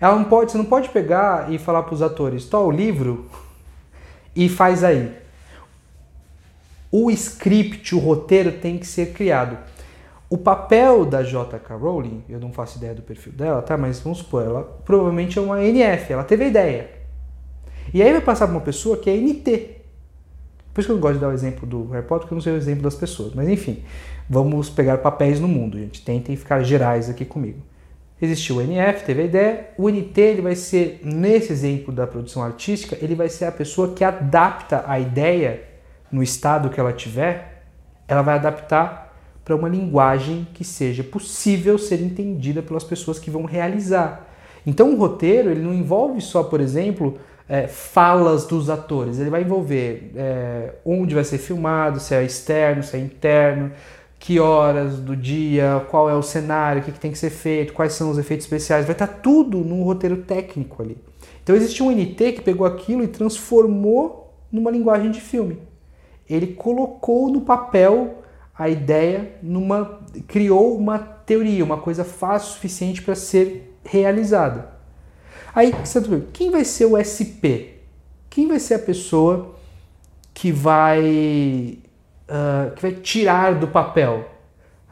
Ela 0.00 0.16
não 0.16 0.24
pode, 0.24 0.50
você 0.50 0.58
não 0.58 0.64
pode 0.64 0.88
pegar 0.88 1.52
e 1.52 1.58
falar 1.58 1.82
para 1.82 1.94
os 1.94 2.00
atores, 2.00 2.46
toma 2.46 2.66
o 2.66 2.70
livro 2.70 3.26
e 4.34 4.48
faz 4.48 4.82
aí. 4.82 5.14
O 6.90 7.10
script, 7.10 7.94
o 7.94 7.98
roteiro 7.98 8.52
tem 8.52 8.78
que 8.78 8.86
ser 8.86 9.12
criado. 9.12 9.58
O 10.28 10.38
papel 10.38 11.04
da 11.04 11.22
J.K. 11.22 11.76
Rowling, 11.76 12.24
eu 12.28 12.40
não 12.40 12.52
faço 12.52 12.78
ideia 12.78 12.94
do 12.94 13.02
perfil 13.02 13.32
dela, 13.32 13.60
tá? 13.60 13.76
Mas 13.76 14.00
vamos 14.00 14.18
supor, 14.18 14.44
ela 14.44 14.62
provavelmente 14.84 15.38
é 15.38 15.42
uma 15.42 15.62
NF, 15.62 16.12
ela 16.12 16.24
teve 16.24 16.44
a 16.44 16.48
ideia. 16.48 16.90
E 17.92 18.02
aí 18.02 18.12
vai 18.12 18.20
passar 18.20 18.46
para 18.46 18.56
uma 18.56 18.62
pessoa 18.62 18.96
que 18.96 19.10
é 19.10 19.16
NT. 19.16 19.80
Por 20.72 20.80
isso 20.80 20.88
que 20.88 20.92
eu 20.92 20.94
não 20.94 21.00
gosto 21.00 21.14
de 21.14 21.20
dar 21.20 21.28
o 21.28 21.32
exemplo 21.32 21.66
do 21.66 21.88
Harry 21.88 22.06
Potter, 22.06 22.22
porque 22.22 22.34
eu 22.34 22.36
não 22.36 22.42
sei 22.42 22.52
o 22.52 22.56
exemplo 22.56 22.82
das 22.82 22.94
pessoas. 22.94 23.34
Mas 23.34 23.48
enfim, 23.48 23.82
vamos 24.28 24.70
pegar 24.70 24.98
papéis 24.98 25.40
no 25.40 25.48
mundo, 25.48 25.76
gente. 25.76 26.04
Tentem 26.04 26.36
ficar 26.36 26.62
gerais 26.62 27.10
aqui 27.10 27.24
comigo. 27.24 27.58
Existiu 28.20 28.56
o 28.56 28.60
NF, 28.60 29.04
teve 29.04 29.22
a 29.22 29.24
ideia. 29.24 29.68
O 29.78 29.88
NT 29.88 30.20
ele 30.20 30.42
vai 30.42 30.54
ser, 30.54 31.00
nesse 31.02 31.52
exemplo 31.52 31.92
da 31.92 32.06
produção 32.06 32.42
artística, 32.42 32.96
ele 33.00 33.14
vai 33.14 33.28
ser 33.28 33.46
a 33.46 33.52
pessoa 33.52 33.94
que 33.94 34.04
adapta 34.04 34.84
a 34.86 35.00
ideia 35.00 35.62
no 36.12 36.22
estado 36.22 36.68
que 36.68 36.78
ela 36.78 36.92
tiver, 36.92 37.64
ela 38.06 38.22
vai 38.22 38.34
adaptar 38.34 39.10
para 39.44 39.54
uma 39.56 39.68
linguagem 39.68 40.46
que 40.52 40.64
seja 40.64 41.02
possível 41.02 41.78
ser 41.78 42.00
entendida 42.00 42.62
pelas 42.62 42.84
pessoas 42.84 43.18
que 43.18 43.30
vão 43.30 43.44
realizar. 43.44 44.26
Então 44.66 44.92
o 44.92 44.96
roteiro 44.96 45.50
ele 45.50 45.60
não 45.60 45.72
envolve 45.72 46.20
só, 46.20 46.42
por 46.42 46.60
exemplo, 46.60 47.18
é, 47.48 47.66
falas 47.66 48.46
dos 48.46 48.68
atores. 48.68 49.18
Ele 49.18 49.30
vai 49.30 49.42
envolver 49.42 50.12
é, 50.14 50.74
onde 50.84 51.14
vai 51.14 51.24
ser 51.24 51.38
filmado, 51.38 51.98
se 51.98 52.14
é 52.14 52.22
externo, 52.22 52.82
se 52.82 52.96
é 52.96 53.00
interno, 53.00 53.72
que 54.20 54.38
horas 54.38 54.98
do 54.98 55.16
dia, 55.16 55.84
qual 55.90 56.08
é 56.08 56.14
o 56.14 56.22
cenário, 56.22 56.82
o 56.82 56.84
que, 56.84 56.92
que 56.92 57.00
tem 57.00 57.10
que 57.10 57.18
ser 57.18 57.30
feito, 57.30 57.72
quais 57.72 57.94
são 57.94 58.10
os 58.10 58.18
efeitos 58.18 58.44
especiais. 58.44 58.84
Vai 58.84 58.92
estar 58.92 59.06
tudo 59.06 59.58
num 59.58 59.82
roteiro 59.82 60.18
técnico 60.18 60.82
ali. 60.82 60.98
Então 61.42 61.56
existe 61.56 61.82
um 61.82 61.90
NT 61.90 62.32
que 62.32 62.42
pegou 62.42 62.66
aquilo 62.66 63.02
e 63.02 63.08
transformou 63.08 64.32
numa 64.52 64.70
linguagem 64.70 65.10
de 65.10 65.22
filme. 65.22 65.58
Ele 66.28 66.48
colocou 66.48 67.30
no 67.30 67.40
papel 67.40 68.22
a 68.56 68.68
ideia 68.68 69.36
numa 69.42 70.00
criou 70.28 70.76
uma 70.76 70.98
teoria, 70.98 71.64
uma 71.64 71.78
coisa 71.78 72.04
fácil 72.04 72.50
o 72.50 72.52
suficiente 72.52 73.00
para 73.00 73.14
ser 73.14 73.78
realizada. 73.82 74.70
Aí 75.54 75.72
você 75.82 75.98
tá 75.98 76.08
quem 76.32 76.50
vai 76.50 76.64
ser 76.64 76.84
o 76.84 76.96
SP? 77.00 77.80
Quem 78.28 78.46
vai 78.46 78.60
ser 78.60 78.74
a 78.74 78.78
pessoa 78.78 79.54
que 80.34 80.52
vai, 80.52 81.78
uh, 82.30 82.74
que 82.74 82.82
vai 82.82 82.92
tirar 82.92 83.54
do 83.54 83.68
papel? 83.68 84.28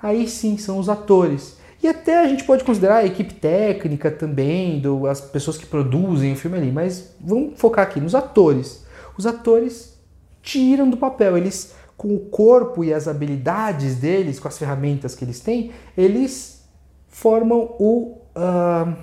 Aí 0.02 0.28
sim 0.28 0.58
são 0.58 0.78
os 0.78 0.88
atores. 0.88 1.56
E 1.82 1.86
até 1.86 2.20
a 2.20 2.26
gente 2.26 2.44
pode 2.44 2.64
considerar 2.64 2.96
a 2.96 3.06
equipe 3.06 3.34
técnica 3.34 4.10
também, 4.10 4.80
do, 4.80 5.06
as 5.06 5.20
pessoas 5.20 5.56
que 5.56 5.66
produzem 5.66 6.32
o 6.32 6.36
filme 6.36 6.58
ali, 6.58 6.72
mas 6.72 7.14
vamos 7.20 7.58
focar 7.58 7.86
aqui 7.86 8.00
nos 8.00 8.14
atores. 8.14 8.84
Os 9.16 9.26
atores 9.26 9.96
tiram 10.42 10.90
do 10.90 10.96
papel, 10.96 11.36
eles 11.36 11.74
com 11.96 12.14
o 12.14 12.20
corpo 12.20 12.84
e 12.84 12.94
as 12.94 13.08
habilidades 13.08 13.96
deles, 13.96 14.38
com 14.38 14.46
as 14.46 14.56
ferramentas 14.56 15.16
que 15.16 15.24
eles 15.24 15.40
têm, 15.40 15.72
eles 15.96 16.64
formam 17.08 17.74
o 17.78 18.18
uh, 18.36 18.96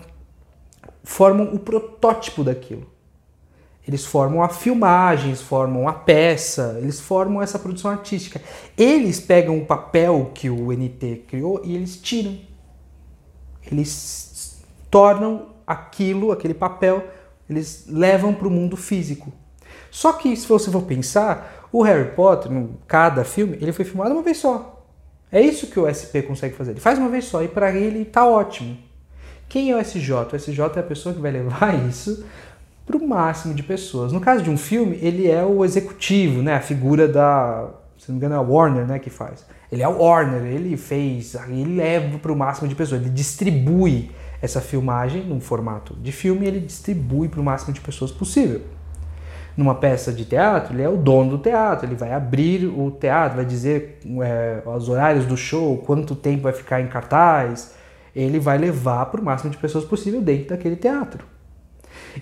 formam 1.04 1.54
o 1.54 1.60
protótipo 1.60 2.44
daquilo. 2.44 2.88
Eles 3.88 4.04
formam 4.04 4.42
a 4.42 4.50
filmagem, 4.50 5.28
eles 5.28 5.42
formam 5.42 5.88
a 5.88 5.94
peça, 5.94 6.78
eles 6.82 7.00
formam 7.00 7.42
essa 7.42 7.60
produção 7.60 7.92
artística. 7.92 8.42
Eles 8.76 9.20
pegam 9.20 9.58
o 9.58 9.66
papel 9.66 10.32
que 10.34 10.50
o 10.50 10.72
NT 10.72 11.26
criou 11.28 11.62
e 11.64 11.76
eles 11.76 11.96
tiram. 11.98 12.38
Eles 13.72 14.64
tornam 14.90 15.50
aquilo, 15.68 16.32
aquele 16.32 16.54
papel, 16.54 17.08
eles 17.48 17.86
levam 17.88 18.34
para 18.34 18.48
o 18.48 18.52
mundo 18.52 18.76
físico. 18.76 19.32
Só 19.92 20.14
que 20.14 20.36
se 20.36 20.48
você 20.48 20.72
for 20.72 20.84
pensar, 20.84 21.68
o 21.72 21.84
Harry 21.84 22.12
Potter, 22.12 22.52
cada 22.88 23.24
filme, 23.24 23.58
ele 23.62 23.72
foi 23.72 23.86
filmado 23.86 24.14
uma 24.14 24.24
vez 24.24 24.38
só. 24.38 24.84
É 25.32 25.42
isso 25.42 25.68
que 25.68 25.80
o 25.80 25.88
SP 25.88 26.24
consegue 26.26 26.56
fazer. 26.56 26.72
Ele 26.72 26.80
faz 26.80 26.98
uma 26.98 27.10
vez 27.10 27.26
só 27.26 27.44
e 27.44 27.48
para 27.48 27.72
ele 27.72 28.02
está 28.02 28.26
ótimo. 28.26 28.78
Quem 29.48 29.72
é 29.72 29.76
o 29.76 29.80
SJ? 29.80 30.12
O 30.34 30.36
SJ 30.36 30.60
é 30.76 30.80
a 30.80 30.84
pessoa 30.84 31.14
que 31.14 31.22
vai 31.22 31.32
levar 31.32 31.76
isso 31.88 32.26
para 32.86 32.98
o 32.98 33.08
máximo 33.08 33.54
de 33.54 33.64
pessoas. 33.64 34.12
No 34.12 34.20
caso 34.20 34.44
de 34.44 34.50
um 34.50 34.58
filme, 34.58 35.00
ele 35.02 35.30
é 35.30 35.44
o 35.44 35.66
executivo, 35.66 36.42
né? 36.42 36.56
A 36.56 36.62
figura 36.62 37.08
da, 37.08 37.70
se 37.98 38.12
não 38.12 38.16
me 38.16 38.20
engano, 38.20 38.36
é 38.36 38.38
a 38.38 38.42
Warner, 38.42 38.86
né, 38.86 39.00
que 39.00 39.10
faz. 39.10 39.46
Ele 39.72 39.82
é 39.82 39.88
o 39.88 39.98
Warner, 39.98 40.44
ele 40.44 40.78
fez, 40.78 41.36
ele 41.48 41.76
leva 41.76 42.20
para 42.20 42.32
o 42.32 42.36
máximo 42.36 42.68
de 42.68 42.76
pessoas, 42.76 43.02
ele 43.02 43.10
distribui 43.10 44.12
essa 44.42 44.62
filmagem 44.62 45.24
num 45.24 45.42
formato 45.42 45.96
de 45.96 46.12
filme, 46.12 46.46
ele 46.46 46.60
distribui 46.60 47.28
para 47.28 47.42
o 47.42 47.44
máximo 47.44 47.74
de 47.74 47.82
pessoas 47.82 48.12
possível. 48.12 48.62
Numa 49.58 49.74
peça 49.74 50.12
de 50.12 50.26
teatro, 50.26 50.74
ele 50.74 50.84
é 50.84 50.90
o 50.90 50.98
dono 50.98 51.32
do 51.32 51.38
teatro, 51.40 51.88
ele 51.88 51.96
vai 51.96 52.12
abrir 52.12 52.66
o 52.68 52.92
teatro, 52.92 53.38
vai 53.38 53.46
dizer 53.46 54.00
é, 54.22 54.62
os 54.66 54.88
horários 54.90 55.26
do 55.26 55.36
show, 55.36 55.78
quanto 55.80 56.14
tempo 56.14 56.44
vai 56.44 56.54
ficar 56.54 56.82
em 56.82 56.88
cartaz, 56.88 57.74
ele 58.14 58.38
vai 58.38 58.58
levar 58.58 59.06
para 59.08 59.20
o 59.20 59.24
máximo 59.24 59.50
de 59.50 59.58
pessoas 59.58 59.86
possível 59.86 60.22
dentro 60.22 60.50
daquele 60.50 60.76
teatro. 60.76 61.35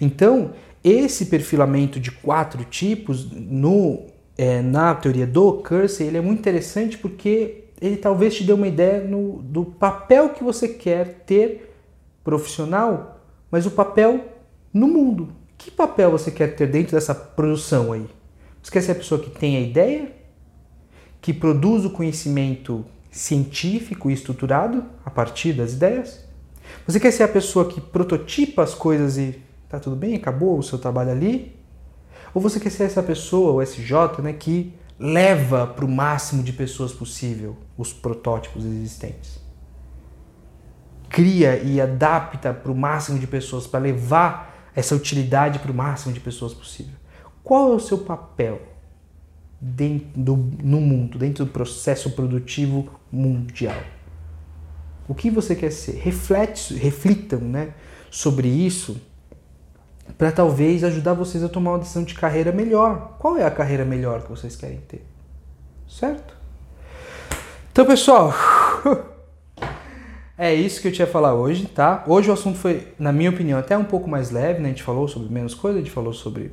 Então, 0.01 0.53
esse 0.83 1.27
perfilamento 1.27 1.99
de 1.99 2.11
quatro 2.11 2.63
tipos 2.65 3.31
no, 3.31 4.07
é, 4.37 4.61
na 4.61 4.93
teoria 4.93 5.25
do 5.25 5.61
Kersey, 5.61 6.07
ele 6.07 6.17
é 6.17 6.21
muito 6.21 6.39
interessante 6.39 6.97
porque 6.97 7.65
ele 7.81 7.97
talvez 7.97 8.35
te 8.35 8.43
dê 8.43 8.53
uma 8.53 8.67
ideia 8.67 9.01
no, 9.01 9.41
do 9.43 9.65
papel 9.65 10.29
que 10.29 10.43
você 10.43 10.67
quer 10.67 11.23
ter 11.25 11.73
profissional, 12.23 13.21
mas 13.51 13.65
o 13.65 13.71
papel 13.71 14.25
no 14.73 14.87
mundo. 14.87 15.29
Que 15.57 15.69
papel 15.69 16.11
você 16.11 16.31
quer 16.31 16.55
ter 16.55 16.67
dentro 16.67 16.93
dessa 16.93 17.13
produção 17.13 17.91
aí? 17.93 18.05
Você 18.61 18.71
quer 18.71 18.81
ser 18.81 18.91
a 18.93 18.95
pessoa 18.95 19.21
que 19.21 19.29
tem 19.29 19.57
a 19.57 19.61
ideia, 19.61 20.11
que 21.21 21.33
produz 21.33 21.85
o 21.85 21.89
conhecimento 21.89 22.85
científico 23.11 24.09
e 24.09 24.13
estruturado 24.13 24.83
a 25.05 25.09
partir 25.09 25.53
das 25.53 25.73
ideias? 25.73 26.25
Você 26.87 26.99
quer 26.99 27.11
ser 27.11 27.23
a 27.23 27.27
pessoa 27.27 27.67
que 27.69 27.79
prototipa 27.79 28.63
as 28.63 28.73
coisas 28.73 29.17
e 29.17 29.41
tá 29.77 29.79
tudo 29.79 29.95
bem, 29.95 30.15
acabou 30.15 30.57
o 30.57 30.63
seu 30.63 30.77
trabalho 30.77 31.11
ali? 31.11 31.55
Ou 32.33 32.41
você 32.41 32.59
quer 32.59 32.69
ser 32.69 32.83
essa 32.83 33.01
pessoa, 33.01 33.53
o 33.53 33.61
SJ, 33.61 34.21
né, 34.21 34.33
que 34.33 34.73
leva 34.99 35.65
para 35.65 35.83
o 35.83 35.87
máximo 35.87 36.43
de 36.43 36.53
pessoas 36.53 36.93
possível 36.93 37.57
os 37.77 37.91
protótipos 37.91 38.65
existentes? 38.65 39.39
Cria 41.09 41.57
e 41.57 41.81
adapta 41.81 42.53
para 42.53 42.71
o 42.71 42.75
máximo 42.75 43.17
de 43.17 43.25
pessoas, 43.25 43.65
para 43.65 43.79
levar 43.79 44.71
essa 44.75 44.95
utilidade 44.95 45.59
para 45.59 45.71
o 45.71 45.75
máximo 45.75 46.13
de 46.13 46.19
pessoas 46.19 46.53
possível. 46.53 46.93
Qual 47.43 47.73
é 47.73 47.75
o 47.75 47.79
seu 47.79 47.97
papel? 47.97 48.73
dentro 49.65 50.07
do, 50.13 50.35
no 50.61 50.81
mundo, 50.81 51.17
dentro 51.17 51.45
do 51.45 51.51
processo 51.51 52.09
produtivo 52.11 52.99
mundial. 53.09 53.81
O 55.07 55.15
que 55.15 55.29
você 55.29 55.55
quer 55.55 55.71
ser? 55.71 55.95
Reflete, 55.95 56.73
reflitam 56.73 57.39
né, 57.39 57.73
sobre 58.11 58.49
isso 58.49 58.99
para 60.17 60.31
talvez 60.31 60.83
ajudar 60.83 61.13
vocês 61.13 61.43
a 61.43 61.49
tomar 61.49 61.71
uma 61.71 61.79
decisão 61.79 62.03
de 62.03 62.13
carreira 62.13 62.51
melhor. 62.51 63.17
Qual 63.19 63.37
é 63.37 63.45
a 63.45 63.51
carreira 63.51 63.85
melhor 63.85 64.23
que 64.23 64.29
vocês 64.29 64.55
querem 64.55 64.79
ter? 64.87 65.05
Certo? 65.87 66.35
Então, 67.71 67.85
pessoal, 67.85 68.33
é 70.37 70.53
isso 70.53 70.81
que 70.81 70.87
eu 70.87 70.91
tinha 70.91 71.07
a 71.07 71.09
falar 71.11 71.33
hoje, 71.33 71.65
tá? 71.65 72.03
Hoje 72.07 72.29
o 72.29 72.33
assunto 72.33 72.57
foi, 72.57 72.87
na 72.99 73.11
minha 73.11 73.29
opinião, 73.29 73.57
até 73.57 73.77
um 73.77 73.83
pouco 73.83 74.09
mais 74.09 74.29
leve, 74.29 74.59
né? 74.59 74.67
A 74.67 74.71
gente 74.71 74.83
falou 74.83 75.07
sobre 75.07 75.33
menos 75.33 75.55
coisa, 75.55 75.79
a 75.79 75.81
gente 75.81 75.91
falou 75.91 76.13
sobre 76.13 76.51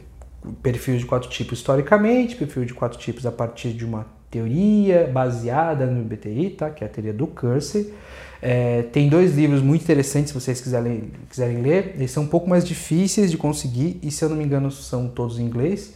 perfil 0.63 0.97
de 0.97 1.05
quatro 1.05 1.29
tipos 1.29 1.59
historicamente, 1.59 2.37
perfil 2.37 2.65
de 2.65 2.73
quatro 2.73 2.99
tipos 2.99 3.27
a 3.27 3.33
partir 3.33 3.73
de 3.73 3.85
uma 3.85 4.07
teoria 4.31 5.11
baseada 5.13 5.87
no 5.87 6.05
BTI, 6.05 6.51
tá? 6.51 6.71
que 6.71 6.85
é 6.85 6.87
a 6.87 6.91
teoria 6.91 7.13
do 7.13 7.27
Kersey. 7.27 7.93
É, 8.41 8.83
tem 8.85 9.09
dois 9.09 9.37
livros 9.37 9.61
muito 9.61 9.83
interessantes 9.83 10.29
se 10.29 10.35
vocês 10.35 10.61
quiserem, 10.61 11.11
quiserem 11.29 11.61
ler. 11.61 11.95
Eles 11.97 12.11
são 12.11 12.23
um 12.23 12.29
pouco 12.29 12.49
mais 12.49 12.65
difíceis 12.65 13.31
de 13.31 13.37
conseguir 13.37 13.99
e, 14.03 14.11
se 14.11 14.25
eu 14.25 14.29
não 14.29 14.37
me 14.37 14.45
engano, 14.45 14.71
são 14.71 15.09
todos 15.09 15.39
em 15.39 15.45
inglês. 15.45 15.95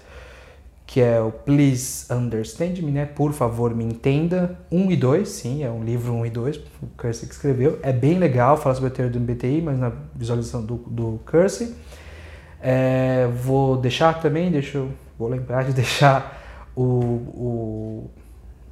Que 0.87 1.01
é 1.01 1.18
o 1.18 1.33
Please 1.33 2.12
Understand 2.12 2.75
Me, 2.83 2.90
né? 2.90 3.07
Por 3.07 3.33
favor, 3.33 3.75
me 3.75 3.85
entenda. 3.85 4.59
1 4.70 4.79
um 4.79 4.90
e 4.90 4.97
2, 4.97 5.27
sim, 5.27 5.64
é 5.64 5.70
um 5.70 5.83
livro 5.83 6.12
1 6.12 6.18
um 6.18 6.27
e 6.27 6.31
2, 6.31 6.57
o 6.83 6.87
Kersey 6.99 7.27
que 7.27 7.35
escreveu. 7.35 7.79
É 7.83 7.90
bem 7.90 8.18
legal 8.18 8.59
falar 8.59 8.75
sobre 8.75 8.88
a 8.88 8.92
teoria 8.92 9.18
do 9.18 9.20
BTI, 9.20 9.62
mas 9.62 9.79
na 9.79 9.90
visualização 10.14 10.62
do, 10.62 10.77
do 10.77 11.20
Kersey. 11.27 11.75
É, 12.61 13.27
vou 13.42 13.79
deixar 13.79 14.20
também, 14.20 14.51
deixa 14.51 14.79
eu, 14.79 14.90
vou 15.18 15.29
lembrar 15.29 15.64
de 15.64 15.73
deixar 15.75 16.44
o, 16.77 16.83
o, 16.83 18.11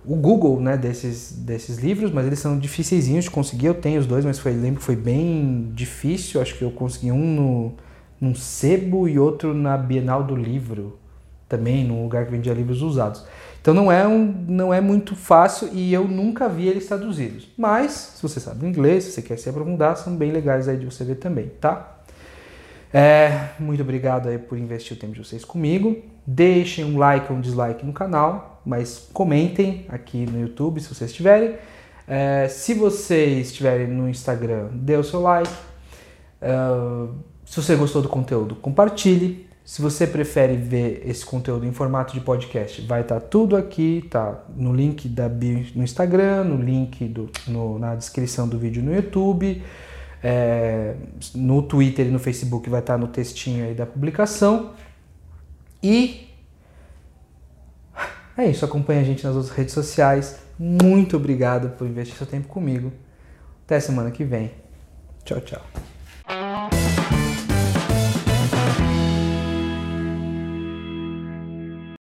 o, 0.05 0.17
Google 0.17 0.61
né, 0.61 0.77
desses, 0.77 1.33
desses 1.33 1.79
livros, 1.79 2.11
mas 2.11 2.27
eles 2.27 2.39
são 2.39 2.59
difíceis 2.59 3.07
de 3.07 3.31
conseguir. 3.31 3.67
Eu 3.67 3.75
tenho 3.75 4.01
os 4.01 4.07
dois, 4.07 4.25
mas 4.25 4.39
foi, 4.39 4.53
lembro 4.53 4.81
que 4.81 4.85
foi 4.85 4.97
bem 4.97 5.71
difícil. 5.75 6.41
Acho 6.41 6.57
que 6.57 6.63
eu 6.63 6.71
consegui 6.71 7.13
um 7.13 7.35
no, 7.35 7.73
num 8.21 8.35
sebo 8.35 9.09
e 9.09 9.19
outro 9.19 9.55
na 9.55 9.77
Bienal 9.77 10.25
do 10.25 10.37
Livro, 10.37 10.99
também, 11.49 11.85
num 11.85 12.03
lugar 12.03 12.25
que 12.25 12.31
vendia 12.31 12.55
livros 12.55 12.83
usados. 12.83 13.25
Então 13.61 13.73
não 13.73 13.93
é, 13.93 14.07
um, 14.09 14.45
não 14.49 14.75
é 14.75 14.81
muito 14.81 15.15
fácil 15.15 15.69
e 15.73 15.93
eu 15.95 16.09
nunca 16.09 16.49
vi 16.49 16.67
eles 16.67 16.87
traduzidos. 16.87 17.49
Mas, 17.57 18.15
se 18.17 18.23
você 18.23 18.41
sabe 18.41 18.67
inglês, 18.67 19.05
se 19.05 19.13
você 19.13 19.23
quer 19.23 19.39
se 19.39 19.49
aprofundar, 19.49 19.97
são 19.97 20.17
bem 20.17 20.33
legais 20.33 20.67
aí 20.69 20.77
de 20.77 20.85
você 20.85 21.05
ver 21.05 21.17
também, 21.17 21.51
tá? 21.61 22.01
É, 22.93 23.51
muito 23.59 23.81
obrigado 23.81 24.29
aí 24.29 24.37
por 24.37 24.59
investir 24.59 24.97
o 24.97 25.01
tempo 25.01 25.13
de 25.13 25.25
vocês 25.25 25.45
comigo. 25.45 26.03
Deixem 26.27 26.85
um 26.85 26.99
like 26.99 27.33
ou 27.33 27.39
um 27.39 27.41
dislike 27.41 27.85
no 27.85 27.93
canal, 27.93 28.61
mas 28.65 29.09
comentem 29.13 29.87
aqui 29.89 30.25
no 30.25 30.41
YouTube 30.41 30.81
se 30.81 30.95
vocês 30.95 31.13
tiverem. 31.13 31.57
É, 32.07 32.49
se 32.49 32.75
vocês 32.75 33.49
estiverem 33.49 33.87
no 33.87 34.09
Instagram, 34.09 34.69
dê 34.73 34.97
o 34.97 35.05
seu 35.05 35.21
like. 35.21 35.51
Uh, 36.41 37.15
se 37.45 37.61
você 37.61 37.77
gostou 37.77 38.03
do 38.03 38.09
conteúdo, 38.09 38.55
compartilhe. 38.57 39.47
Se 39.65 39.81
você 39.81 40.07
prefere 40.07 40.57
ver 40.57 41.03
esse 41.07 41.25
conteúdo 41.25 41.65
em 41.65 41.73
formato 41.73 42.13
de 42.13 42.21
podcast, 42.21 42.83
vai 42.83 43.03
estar 43.03 43.21
tá 43.21 43.27
tudo 43.27 43.57
aqui, 43.57 44.07
tá 44.11 44.45
no 44.57 44.75
link 44.75 45.09
da 45.09 45.29
bio 45.29 45.65
no 45.77 45.85
Instagram, 45.85 46.45
no 46.45 46.63
link 46.63 47.07
do, 47.07 47.31
no, 47.47 47.79
na 47.79 47.95
descrição 47.95 48.49
do 48.49 48.59
vídeo 48.59 48.83
no 48.83 48.93
YouTube, 48.93 49.63
é, 50.23 50.97
no 51.35 51.63
Twitter 51.63 52.09
e 52.09 52.11
no 52.11 52.19
Facebook 52.19 52.69
vai 52.69 52.81
estar 52.81 52.95
tá 52.95 52.99
no 52.99 53.07
textinho 53.07 53.65
aí 53.65 53.75
da 53.75 53.87
publicação. 53.87 54.73
E 55.83 56.29
é 58.37 58.47
isso, 58.47 58.65
acompanhe 58.65 59.01
a 59.01 59.05
gente 59.05 59.25
nas 59.25 59.35
outras 59.35 59.55
redes 59.55 59.75
sociais. 59.75 60.39
Muito 60.59 61.17
obrigado 61.17 61.71
por 61.77 61.87
investir 61.87 62.17
seu 62.17 62.27
tempo 62.27 62.49
comigo. 62.49 62.93
Até 63.65 63.79
semana 63.81 64.11
que 64.11 64.25
vem. 64.25 64.53
Tchau, 65.25 65.41
tchau. 65.41 65.92